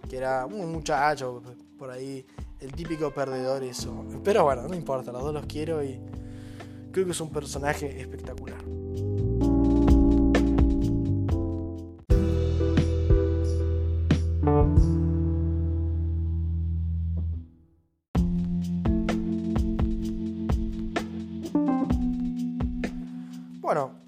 que 0.09 0.17
era 0.17 0.45
un 0.45 0.71
muchacho, 0.71 1.41
por 1.77 1.89
ahí, 1.89 2.25
el 2.59 2.73
típico 2.73 3.13
perdedor 3.13 3.63
eso. 3.63 4.05
Pero 4.23 4.43
bueno, 4.43 4.67
no 4.67 4.75
importa, 4.75 5.11
los 5.11 5.23
dos 5.23 5.33
los 5.33 5.45
quiero 5.45 5.83
y 5.83 5.99
creo 6.91 7.05
que 7.05 7.11
es 7.11 7.21
un 7.21 7.29
personaje 7.29 8.01
espectacular. 8.01 8.78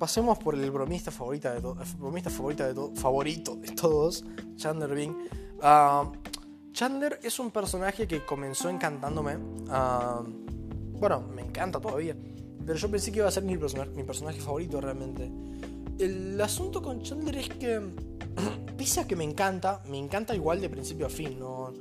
Pasemos 0.02 0.40
por 0.40 0.56
el 0.56 0.72
bromista 0.72 1.12
favorita 1.12 1.54
bromista 2.00 2.32
favorita 2.32 2.74
de 2.74 2.96
favorito 2.96 3.56
de 3.58 3.68
todos, 3.74 4.26
Chandler 4.56 4.96
Bing. 4.96 5.16
Ah, 5.62 6.12
Chandler 6.72 7.20
es 7.22 7.38
un 7.38 7.52
personaje 7.52 8.08
que 8.08 8.26
comenzó 8.26 8.68
encantándome. 8.70 9.38
Ah, 9.70 10.24
bueno, 10.94 11.22
me 11.36 11.44
encanta 11.44 11.80
todavía. 11.80 12.16
Pero 12.66 12.80
yo 12.80 12.90
pensé 12.90 13.12
que 13.12 13.20
iba 13.20 13.28
a 13.28 13.32
ser 13.32 13.44
mi, 13.44 13.56
personaje 13.60 14.42
favorito 14.42 14.82
realmente. 14.82 15.32
El 16.00 16.42
asunto 16.42 16.82
con 16.82 17.04
Chandler 17.04 17.38
es 17.38 17.50
que, 17.50 17.80
pese 18.80 19.02
a 19.02 19.08
que 19.08 19.16
me 19.16 19.24
encanta, 19.24 19.84
me 19.88 20.00
encanta 20.00 20.34
igual 20.34 20.62
de 20.62 20.70
principio 20.70 21.06
a 21.06 21.10
fin. 21.10 21.38
No, 21.38 21.72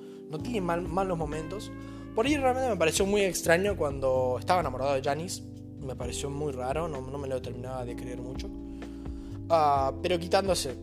tiene 0.43 0.61
mal, 0.61 0.83
malos 0.83 1.17
momentos. 1.17 1.73
Por 2.15 2.27
ahí 2.27 2.37
realmente 2.37 2.69
me 2.69 2.77
pareció 2.77 3.07
muy 3.07 3.23
extraño 3.23 3.79
cuando 3.79 4.37
estaba 4.39 4.61
enamorado 4.61 4.93
de 4.93 5.01
Janice 5.01 5.50
me 5.83 5.97
pareció 5.97 6.31
muy 6.31 6.53
raro, 6.53 6.89
no, 6.89 7.01
me 7.01 7.29
lo 7.29 7.41
terminaba 7.41 7.85
de 7.85 7.97
creer 7.97 8.21
mucho. 8.21 8.47
Uh, 8.47 10.01
pero 10.03 10.19
quitándose 10.19 10.77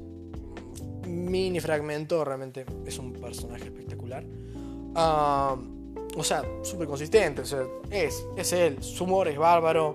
mini 1.08 1.60
fragmento, 1.60 2.24
realmente 2.26 2.66
es 2.86 2.98
un 3.00 3.14
personaje 3.14 3.66
espectacular. 3.66 4.24
Uh, 4.26 6.20
o 6.20 6.24
sea, 6.24 6.44
súper 6.64 6.88
consistente, 6.88 7.42
o 7.42 7.46
sea, 7.46 7.64
es, 7.92 8.26
es 8.36 8.54
él, 8.54 8.82
su 8.82 9.04
humor 9.04 9.28
es 9.28 9.38
bárbaro, 9.38 9.94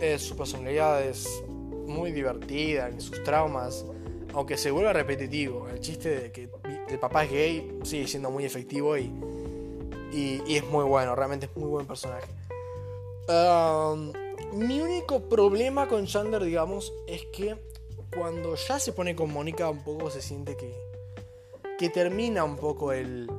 es, 0.00 0.22
su 0.22 0.36
personalidad 0.36 1.02
es 1.02 1.42
muy 1.86 2.12
divertida, 2.12 2.88
en 2.88 3.00
sus 3.00 3.22
traumas, 3.22 3.84
aunque 4.32 4.56
se 4.56 4.70
vuelva 4.70 4.92
repetitivo, 4.92 5.68
el 5.68 5.80
chiste 5.80 6.08
de 6.20 6.32
que 6.32 6.48
el 6.88 6.98
papá 6.98 7.24
es 7.24 7.30
gay 7.30 7.78
sigue 7.82 8.06
siendo 8.06 8.30
muy 8.30 8.44
efectivo 8.44 8.96
y, 8.96 9.12
y, 10.12 10.42
y 10.46 10.56
es 10.56 10.66
muy 10.68 10.84
bueno, 10.84 11.14
realmente 11.14 11.46
es 11.46 11.56
muy 11.56 11.68
buen 11.68 11.86
personaje. 11.86 12.28
Uh, 13.28 14.12
mi 14.52 14.80
único 14.80 15.28
problema 15.28 15.88
con 15.88 16.06
Chandler, 16.06 16.42
digamos, 16.44 16.92
es 17.06 17.24
que 17.26 17.56
cuando 18.14 18.54
ya 18.56 18.78
se 18.78 18.92
pone 18.92 19.14
con 19.14 19.32
Mónica 19.32 19.70
un 19.70 19.84
poco 19.84 20.10
se 20.10 20.20
siente 20.20 20.56
que, 20.56 20.74
que 21.78 21.88
termina 21.90 22.44
un 22.44 22.56
poco 22.56 22.92
el... 22.92 23.30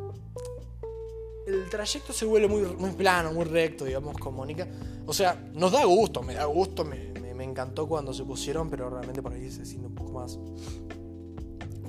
El 1.47 1.69
trayecto 1.69 2.13
se 2.13 2.23
vuelve 2.23 2.47
muy, 2.47 2.61
muy 2.61 2.91
plano, 2.91 3.33
muy 3.33 3.45
recto, 3.45 3.83
digamos, 3.83 4.15
con 4.17 4.35
Mónica. 4.35 4.67
O 5.07 5.13
sea, 5.13 5.33
nos 5.53 5.71
da 5.71 5.83
gusto, 5.85 6.21
me 6.21 6.35
da 6.35 6.45
gusto, 6.45 6.85
me, 6.85 7.11
me, 7.33 7.43
encantó 7.43 7.87
cuando 7.87 8.13
se 8.13 8.23
pusieron, 8.23 8.69
pero 8.69 8.89
realmente 8.89 9.21
por 9.21 9.33
ahí 9.33 9.49
se 9.49 9.65
siente 9.65 9.87
un 9.87 9.95
poco 9.95 10.11
más... 10.13 10.39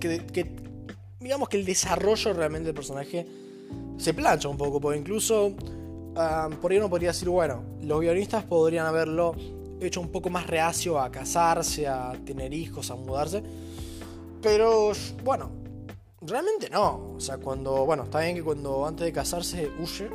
Que, 0.01 0.27
que, 0.27 0.57
digamos 1.21 1.49
que 1.49 1.59
el 1.59 1.67
desarrollo 1.67 2.33
realmente 2.33 2.67
del 2.67 2.75
personaje 2.75 3.27
se 3.99 4.15
plancha 4.15 4.49
un 4.49 4.57
poco, 4.57 4.81
porque 4.81 4.99
incluso 4.99 5.55
por 6.61 6.71
ahí 6.71 6.79
uno 6.79 6.91
podría 6.91 7.11
decir, 7.11 7.29
bueno, 7.29 7.63
los 7.83 8.01
guionistas 8.01 8.45
podrían 8.45 8.87
haberlo 8.87 9.35
hecho 9.81 10.01
un 10.01 10.11
poco 10.11 10.31
más 10.31 10.47
reacio 10.47 11.01
a 11.01 11.11
casarse, 11.11 11.87
a 11.87 12.13
tener 12.25 12.53
hijos, 12.53 12.91
a 12.91 12.97
mudarse. 12.97 13.43
Pero 14.41 14.93
bueno, 15.25 15.51
realmente 16.21 16.69
no. 16.71 17.15
O 17.17 17.21
sea, 17.21 17.39
cuando, 17.39 17.85
bueno, 17.85 18.05
está 18.05 18.21
bien 18.21 18.35
que 18.37 18.43
cuando 18.43 18.87
antes 18.87 19.07
de 19.07 19.13
casarse 19.13 19.71
huye. 19.79 20.11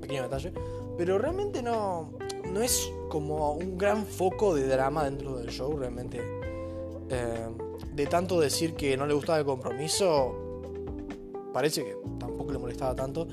pequeño 0.00 0.22
detalle. 0.24 0.52
Pero 0.96 1.18
realmente 1.18 1.62
no, 1.62 2.12
no 2.52 2.62
es 2.62 2.90
como 3.08 3.52
un 3.52 3.76
gran 3.76 4.06
foco 4.06 4.54
de 4.54 4.66
drama 4.66 5.04
dentro 5.04 5.36
del 5.36 5.50
show, 5.50 5.76
realmente. 5.76 6.20
Eh, 7.08 7.48
de 7.94 8.06
tanto 8.06 8.40
decir 8.40 8.74
que 8.74 8.96
no 8.96 9.06
le 9.06 9.14
gustaba 9.14 9.38
el 9.38 9.44
compromiso, 9.44 10.34
parece 11.52 11.84
que 11.84 11.96
tampoco 12.18 12.52
le 12.52 12.58
molestaba 12.58 12.94
tanto. 12.94 13.26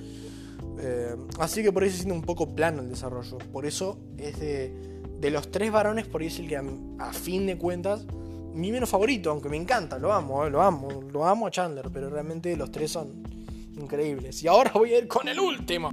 Eh, 0.80 1.15
así 1.39 1.63
que 1.63 1.71
por 1.71 1.84
ahí 1.84 1.89
se 1.89 1.97
siente 1.97 2.13
un 2.13 2.21
poco 2.24 2.55
plano 2.55 2.82
el 2.82 2.89
desarrollo. 2.89 3.38
Por 3.51 3.65
eso 3.65 3.99
es 4.17 4.39
de, 4.39 5.01
de 5.19 5.32
los 5.32 5.51
tres 5.51 5.71
varones, 5.71 6.05
por 6.05 6.21
ahí 6.21 6.28
es 6.28 6.39
el 6.39 6.47
que 6.47 6.57
a, 6.57 7.13
fin 7.13 7.45
de 7.45 7.57
cuentas, 7.57 8.05
mi 8.53 8.71
menos 8.71 8.89
favorito, 8.89 9.32
aunque 9.32 9.49
me 9.49 9.57
encanta, 9.57 9.97
lo 9.97 10.11
amo, 10.11 10.45
eh, 10.45 10.49
lo 10.49 10.61
amo, 10.61 11.01
lo 11.11 11.26
amo 11.26 11.47
a 11.47 11.51
Chandler, 11.51 11.89
pero 11.93 12.09
realmente 12.09 12.55
los 12.57 12.71
tres 12.71 12.91
son 12.91 13.24
increíbles. 13.78 14.43
Y 14.43 14.47
ahora 14.47 14.71
voy 14.74 14.93
a 14.93 14.97
ir 14.99 15.07
con 15.07 15.28
el 15.28 15.39
último. 15.39 15.89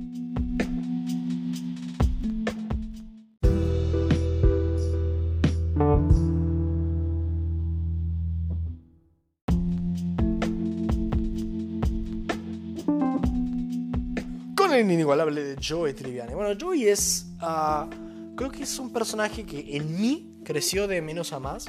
Inigualable 14.90 15.42
de 15.42 15.56
Joey 15.62 15.94
Triviani. 15.94 16.34
Bueno, 16.34 16.58
Joey 16.60 16.88
es. 16.88 17.26
Ah, 17.40 17.88
creo 18.36 18.50
que 18.50 18.62
es 18.62 18.78
un 18.78 18.92
personaje 18.92 19.44
que 19.44 19.76
en 19.76 20.00
mí 20.00 20.40
creció 20.44 20.86
de 20.86 21.02
menos 21.02 21.32
a 21.32 21.40
más. 21.40 21.66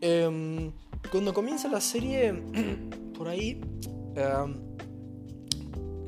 Em, 0.00 0.72
cuando 1.10 1.34
comienza 1.34 1.68
la 1.68 1.80
serie, 1.80 2.32
por 3.16 3.28
ahí. 3.28 3.60
Em, 4.14 4.70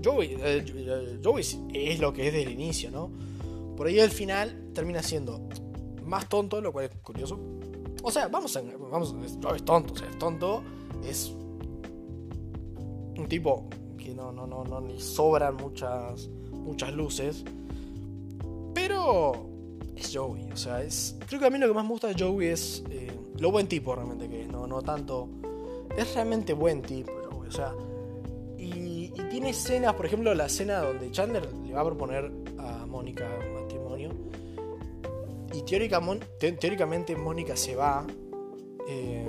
Joey, 0.05 0.37
eh, 0.41 1.20
Joey 1.22 1.45
es 1.72 2.01
lo 2.01 2.12
que 2.12 2.26
es 2.26 2.33
desde 2.33 2.51
el 2.51 2.53
inicio, 2.53 2.91
¿no? 2.91 3.11
Por 3.76 3.87
ahí 3.87 4.01
al 4.01 4.11
final 4.11 4.70
termina 4.74 5.01
siendo 5.03 5.49
más 6.05 6.28
tonto, 6.28 6.61
lo 6.61 6.72
cual 6.72 6.87
es 6.87 6.91
curioso. 7.03 7.39
O 8.03 8.11
sea, 8.11 8.28
vamos 8.28 8.57
a. 8.57 8.62
Vamos, 8.62 9.14
Joey 9.41 9.57
es 9.57 9.64
tonto, 9.64 9.95
o 9.95 9.97
sea, 9.97 10.09
es 10.09 10.18
tonto. 10.18 10.64
Es 11.05 11.33
un 13.16 13.26
tipo 13.28 13.68
que 14.03 14.14
no, 14.14 14.32
no, 14.32 14.46
no, 14.46 14.64
no 14.64 14.98
sobran 14.98 15.57
muchas, 15.57 16.28
muchas 16.50 16.92
luces. 16.92 17.44
Pero 18.74 19.32
es 19.96 20.11
Joey, 20.14 20.48
o 20.53 20.57
sea, 20.57 20.82
es. 20.82 21.16
Creo 21.28 21.40
que 21.40 21.46
a 21.46 21.50
mí 21.50 21.59
lo 21.59 21.68
que 21.68 21.74
más 21.74 21.84
me 21.84 21.90
gusta 21.90 22.09
de 22.09 22.22
Joey 22.22 22.48
es 22.48 22.82
eh, 22.90 23.12
lo 23.38 23.50
buen 23.50 23.68
tipo 23.68 23.94
realmente 23.94 24.28
que 24.28 24.42
es, 24.42 24.48
no, 24.48 24.66
no 24.66 24.82
tanto. 24.82 25.28
Es 25.96 26.14
realmente 26.14 26.53
buen 26.53 26.82
tipo, 26.82 27.12
o 27.12 27.50
sea. 27.50 27.74
Y, 28.59 29.12
y, 29.14 29.22
tiene 29.30 29.50
escenas, 29.50 29.94
por 29.94 30.07
ejemplo, 30.07 30.34
la 30.34 30.46
escena 30.46 30.80
donde 30.80 31.11
Chandler 31.11 31.53
le 31.53 31.72
va 31.72 31.80
a 31.80 31.84
proponer 31.84 32.30
a 32.59 32.86
Mónica 32.86 33.28
matrimonio. 33.55 34.11
Y 35.53 35.62
teóricamente 35.62 37.14
Mónica 37.16 37.57
se 37.57 37.76
va. 37.76 38.07
Eh, 38.88 39.28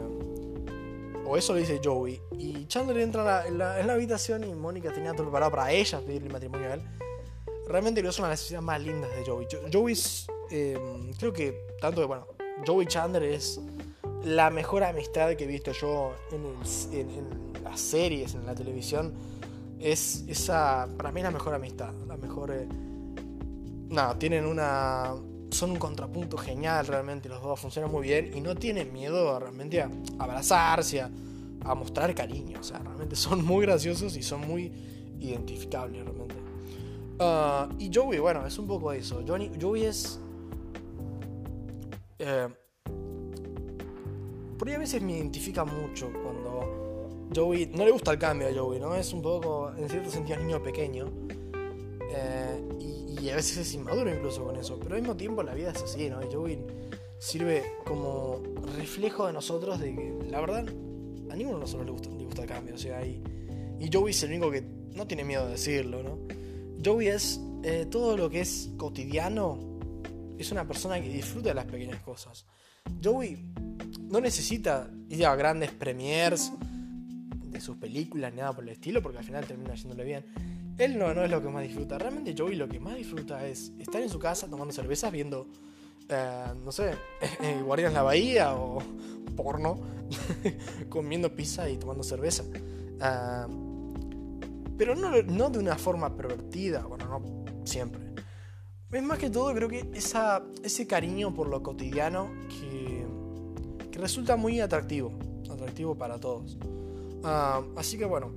o 1.26 1.38
eso 1.38 1.54
le 1.54 1.62
dice 1.62 1.80
Joey. 1.84 2.22
Y 2.38 2.66
Chandler 2.68 2.98
entra 3.00 3.48
en 3.48 3.58
la, 3.58 3.94
habitación 3.94 4.44
y 4.44 4.54
Mónica 4.54 4.92
tenía 4.92 5.14
todo 5.14 5.24
preparado 5.24 5.52
para 5.52 5.72
ella 5.72 6.00
pedirle 6.00 6.30
matrimonio 6.30 6.70
a 6.70 6.74
él. 6.76 6.82
Realmente 7.68 8.02
creo 8.02 8.12
que 8.12 8.16
son 8.16 8.24
las 8.24 8.40
necesidades 8.40 8.66
más 8.66 8.82
lindas 8.82 9.10
de 9.16 9.26
Joey. 9.26 9.48
Joey 9.72 9.94
es, 9.94 10.28
em, 10.50 11.14
creo 11.14 11.32
que 11.32 11.66
tanto 11.80 12.02
que, 12.02 12.08
bueno, 12.08 12.28
Joey 12.66 12.88
Chandler 12.88 13.24
es 13.24 13.60
la 14.24 14.50
mejor 14.50 14.84
amistad 14.84 15.36
que 15.36 15.44
he 15.44 15.48
visto 15.48 15.72
yo 15.72 16.14
en, 16.32 17.64
las 17.64 17.80
series, 17.80 18.34
en 18.36 18.46
la 18.46 18.56
televisión. 18.56 19.14
Es 19.80 20.24
esa, 20.28 20.88
para 20.98 21.12
mí, 21.12 21.22
la 21.22 21.32
mejor 21.32 21.54
amistad. 21.54 21.94
La 22.08 22.18
mejor... 22.18 22.52
Eh, 22.52 22.68
nada, 23.90 24.18
tienen 24.18 24.46
una 24.46 25.14
son 25.54 25.72
un 25.72 25.78
contrapunto 25.78 26.38
genial 26.38 26.88
realmente, 26.88 27.30
los 27.30 27.42
dos 27.42 27.60
funcionan 27.60 27.92
muy 27.92 28.04
bien 28.04 28.32
y 28.36 28.42
no 28.42 28.56
tienen 28.56 28.92
miedo 28.92 29.40
realmente 29.40 29.82
a 29.82 29.90
abrazarse, 30.20 31.02
a, 31.02 31.10
mostrar 31.76 32.14
cariño, 32.14 32.60
o 32.60 32.64
sea, 32.64 32.80
realmente 32.80 33.16
son 33.16 33.44
muy 33.46 33.66
graciosos 33.66 34.16
y 34.18 34.24
son 34.24 34.42
muy 34.42 34.72
identificables 35.20 36.04
realmente. 36.04 36.36
Ah, 37.20 37.70
y 37.80 37.90
Joey, 37.94 38.20
bueno, 38.20 38.46
es 38.46 38.58
un 38.58 38.68
poco 38.68 38.92
eso. 38.92 39.24
Johnny, 39.26 39.52
Joey 39.60 39.86
es... 39.86 40.20
Eh, 42.20 42.48
por 44.58 44.68
ahí 44.68 44.76
a 44.76 44.80
veces 44.80 45.02
me 45.02 45.14
identifica 45.14 45.64
mucho 45.64 46.12
cuando 46.24 47.30
Joey... 47.34 47.68
No 47.68 47.86
le 47.86 47.92
gusta 47.92 48.12
el 48.12 48.20
cambio 48.20 48.50
a 48.50 48.54
Joey, 48.54 48.80
¿no? 48.80 48.96
Es 48.96 49.14
un 49.14 49.22
poco, 49.22 49.72
en 49.78 49.88
cierto 49.90 50.10
sentido, 50.10 50.40
niño 50.40 50.62
pequeño. 50.62 51.06
Eh, 52.16 52.62
a 53.30 53.36
veces 53.36 53.58
es 53.58 53.74
inmaduro 53.74 54.14
incluso 54.14 54.44
con 54.44 54.56
eso, 54.56 54.80
pero 54.80 54.96
al 54.96 55.02
mismo 55.02 55.16
tiempo 55.16 55.44
la 55.44 55.54
vida 55.54 55.72
es 55.72 55.82
así, 55.82 56.10
¿no? 56.10 56.22
Y 56.22 56.34
Joey 56.34 56.60
sirve 57.20 57.64
como 57.86 58.42
reflejo 58.78 59.28
de 59.28 59.34
nosotros 59.34 59.80
de 59.80 59.96
que, 59.96 60.18
la 60.30 60.42
verdad, 60.42 60.66
a 60.68 61.36
ninguno 61.36 61.58
de 61.58 61.62
nosotros 61.62 61.86
le 61.86 61.92
gusta, 61.92 62.10
le 62.10 62.26
gusta 62.26 62.42
el 62.42 62.48
cambio, 62.48 62.76
o 62.76 62.78
sea, 62.78 63.06
y, 63.06 63.24
y 63.80 63.90
Joey 63.92 64.12
es 64.12 64.24
el 64.24 64.32
único 64.32 64.52
que 64.52 64.62
no 64.62 65.08
tiene 65.08 65.24
miedo 65.24 65.46
de 65.46 65.52
decirlo, 65.52 66.04
¿no? 66.04 66.20
Joey 66.84 67.08
es 67.08 67.40
eh, 67.64 67.88
todo 67.90 68.18
lo 68.18 68.30
que 68.30 68.42
es 68.42 68.72
cotidiano, 68.78 69.58
es 70.38 70.52
una 70.52 70.68
persona 70.68 71.02
que 71.02 71.08
disfruta 71.08 71.50
de 71.50 71.56
las 71.56 71.66
pequeñas 71.66 72.02
cosas. 72.02 72.46
Joey 73.02 73.38
no 74.02 74.20
necesita 74.20 74.90
ir 75.10 75.26
grandes 75.38 75.72
premiers 75.72 76.52
de 77.46 77.62
sus 77.62 77.78
películas 77.78 78.34
ni 78.34 78.40
nada 78.40 78.54
por 78.54 78.64
el 78.64 78.72
estilo, 78.72 79.02
porque 79.02 79.20
al 79.20 79.24
final 79.24 79.46
termina 79.46 79.74
yéndole 79.76 80.04
bien 80.04 80.53
él 80.78 80.98
no, 80.98 81.14
no 81.14 81.24
es 81.24 81.32
lo 81.32 81.42
que 81.42 81.50
más 81.50 81.64
disfruta. 81.64 81.98
Realmente 81.98 82.34
Joey 82.38 82.56
lo 82.56 82.68
que 82.68 82.80
más 82.80 82.96
disfruta 82.96 83.46
es 83.46 83.72
estar 83.80 84.02
en 84.02 84.10
su 84.10 84.20
casa 84.20 84.48
tomando 84.50 84.74
cervezas, 84.74 85.12
viendo, 85.12 85.48
eh, 86.10 86.46
no 86.64 86.72
sé, 86.72 86.92
eh, 87.42 87.62
Guardianes 87.64 87.94
la 87.94 88.04
Bahía 88.04 88.54
o 88.56 88.80
porno, 89.36 89.80
comiendo 90.90 91.36
pizza 91.36 91.70
y 91.70 91.78
tomando 91.78 92.04
cerveza. 92.04 92.44
Ah, 93.00 93.48
pero 94.78 94.96
no, 94.96 95.22
no, 95.22 95.50
de 95.50 95.60
una 95.60 95.76
forma 95.76 96.16
pervertida, 96.16 96.86
bueno, 96.86 97.06
no 97.06 97.66
siempre. 97.66 98.02
Es 98.92 99.02
más 99.02 99.18
que 99.18 99.30
todo, 99.30 99.54
creo 99.54 99.70
que 99.70 99.90
ese 99.94 100.88
cariño 100.88 101.34
por 101.34 101.48
lo 101.48 101.64
cotidiano 101.64 102.30
que, 102.50 103.06
que 103.92 104.00
resulta 104.00 104.36
muy 104.36 104.60
atractivo, 104.60 105.18
atractivo 105.52 105.96
para 105.96 106.20
todos. 106.20 106.58
Ah, 107.24 107.64
así 107.76 107.98
que 107.98 108.06
bueno, 108.06 108.32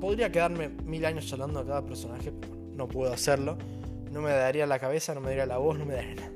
podría 0.00 0.30
quedarme 0.30 0.68
mil 0.68 1.04
años 1.04 1.26
charlando 1.26 1.60
a 1.60 1.66
cada 1.66 1.84
personaje, 1.84 2.32
pero 2.32 2.54
no 2.74 2.88
puedo 2.88 3.12
hacerlo. 3.12 3.56
No 4.12 4.20
me 4.20 4.30
daría 4.30 4.66
la 4.66 4.78
cabeza, 4.78 5.14
no 5.14 5.20
me 5.20 5.28
daría 5.28 5.46
la 5.46 5.58
voz, 5.58 5.78
no 5.78 5.84
me 5.84 5.94
daría 5.94 6.14
nada. 6.14 6.30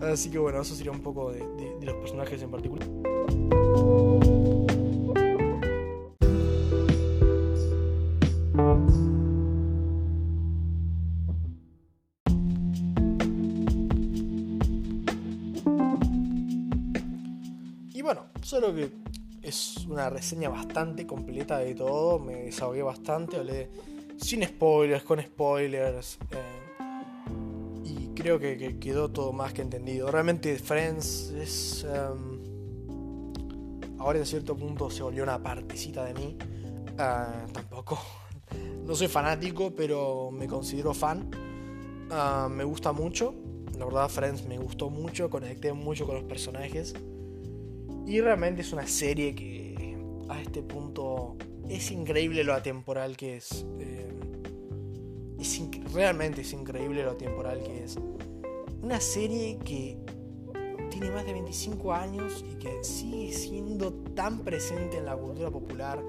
Así 0.12 0.30
que 0.30 0.38
bueno, 0.38 0.60
eso 0.60 0.74
sería 0.74 0.92
un 0.92 1.02
poco 1.02 1.32
de, 1.32 1.40
los 1.82 1.94
personajes 1.96 2.42
en 2.42 2.50
particular. 2.50 2.88
Y 17.92 18.02
bueno, 18.02 18.26
solo 18.42 18.74
que 18.74 18.90
es 19.44 19.86
una 19.86 20.08
reseña 20.10 20.48
bastante 20.48 21.06
completa 21.06 21.58
de 21.58 21.74
todo. 21.74 22.18
Me 22.18 22.44
desahogué 22.44 22.82
bastante, 22.82 23.36
hablé 23.36 23.70
sin 24.16 24.42
spoilers, 24.44 25.04
con 25.04 25.20
spoilers. 25.20 26.18
Eh, 26.30 27.82
y 27.84 28.08
creo 28.14 28.38
que, 28.38 28.78
quedó 28.78 29.10
todo 29.10 29.32
más 29.32 29.52
que 29.52 29.62
entendido. 29.62 30.10
Realmente 30.10 30.56
Friends 30.58 31.30
es... 31.36 31.84
Em, 31.84 32.42
ahora 33.98 34.18
en 34.18 34.26
cierto 34.26 34.56
punto 34.56 34.90
se 34.90 35.02
volvió 35.02 35.22
una 35.22 35.42
partecita 35.42 36.04
de 36.04 36.14
mí. 36.14 36.36
Ah, 36.98 37.46
tampoco. 37.52 37.98
No 38.84 38.94
soy 38.94 39.08
fanático, 39.08 39.74
pero 39.74 40.30
me 40.30 40.46
considero 40.46 40.92
fan. 40.92 41.30
Ah, 42.10 42.48
me 42.50 42.64
gusta 42.64 42.92
mucho. 42.92 43.34
La 43.78 43.86
verdad, 43.86 44.10
Friends 44.10 44.46
me 44.46 44.58
gustó 44.58 44.90
mucho. 44.90 45.30
Conecté 45.30 45.72
mucho 45.72 46.04
con 46.04 46.16
los 46.16 46.24
personajes. 46.24 46.94
Y 48.06 48.20
realmente 48.20 48.62
es 48.62 48.72
una 48.72 48.86
serie 48.86 49.34
que 49.34 49.96
a 50.28 50.40
este 50.40 50.62
punto 50.62 51.36
es 51.68 51.90
increíble 51.90 52.44
lo 52.44 52.54
atemporal 52.54 53.16
que 53.16 53.36
es. 53.36 53.64
Eh, 53.78 54.04
realmente 55.92 56.42
es 56.42 56.52
increíble 56.52 57.02
lo 57.02 57.12
atemporal 57.12 57.62
que 57.62 57.84
es. 57.84 57.96
Una 58.82 59.00
serie 59.00 59.58
que 59.64 59.96
tiene 60.90 61.10
más 61.10 61.24
de 61.24 61.32
25 61.32 61.92
años 61.92 62.44
y 62.50 62.56
que 62.56 62.82
sigue 62.84 63.32
siendo 63.32 63.92
tan 64.14 64.40
presente 64.40 64.98
en 64.98 65.06
la 65.06 65.16
cultura 65.16 65.50
popular, 65.50 66.02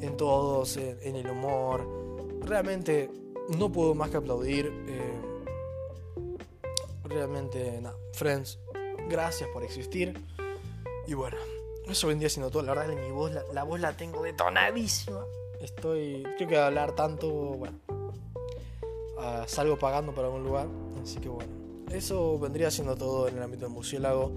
en 0.00 0.16
todos, 0.16 0.76
en, 0.76 1.16
el 1.16 1.30
humor. 1.30 1.86
Realmente 2.42 3.10
no 3.58 3.72
puedo 3.72 3.94
más 3.94 4.10
que 4.10 4.18
aplaudir. 4.18 4.66
Eh, 4.88 5.20
realmente, 7.04 7.80
nada, 7.80 7.96
Friends, 8.12 8.58
gracias 9.08 9.48
por 9.50 9.64
existir. 9.64 10.14
Y 11.06 11.14
bueno, 11.14 11.36
eso 11.88 12.08
vendría 12.08 12.28
siendo 12.28 12.50
todo. 12.50 12.62
La 12.62 12.74
verdad, 12.74 12.94
mi 12.94 13.10
voz, 13.10 13.32
la, 13.52 13.62
voz 13.64 13.80
la 13.80 13.96
tengo 13.96 14.22
detonadísima. 14.22 15.24
Estoy. 15.60 16.22
Creo 16.36 16.48
que 16.48 16.56
hablar 16.56 16.94
tanto. 16.94 17.28
Bueno. 17.30 17.78
ah, 19.18 19.44
salgo 19.46 19.78
pagando 19.78 20.14
para 20.14 20.28
algún 20.28 20.44
lugar. 20.44 20.66
Así 21.02 21.18
que 21.18 21.28
bueno, 21.28 21.52
eso 21.90 22.38
vendría 22.38 22.70
siendo 22.70 22.96
todo 22.96 23.28
en 23.28 23.36
el 23.36 23.42
ámbito 23.42 23.66
del 23.66 23.74
murciélago. 23.74 24.32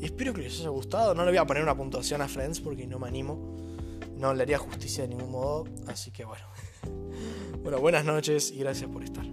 Y 0.00 0.04
espero 0.06 0.32
que 0.32 0.42
les 0.42 0.58
haya 0.60 0.70
gustado. 0.70 1.14
No 1.14 1.24
le 1.24 1.30
voy 1.30 1.38
a 1.38 1.46
poner 1.46 1.62
una 1.62 1.76
puntuación 1.76 2.22
a 2.22 2.28
Friends 2.28 2.60
porque 2.60 2.86
no 2.86 2.98
me 2.98 3.08
animo. 3.08 3.56
No 4.16 4.32
le 4.32 4.42
haría 4.42 4.58
justicia 4.58 5.02
de 5.02 5.08
ningún 5.08 5.30
modo. 5.30 5.64
Así 5.86 6.10
que 6.10 6.24
bueno. 6.24 6.44
Bueno, 7.62 7.80
buenas 7.80 8.04
noches 8.04 8.52
y 8.52 8.60
gracias 8.60 8.88
por 8.88 9.02
estar. 9.02 9.26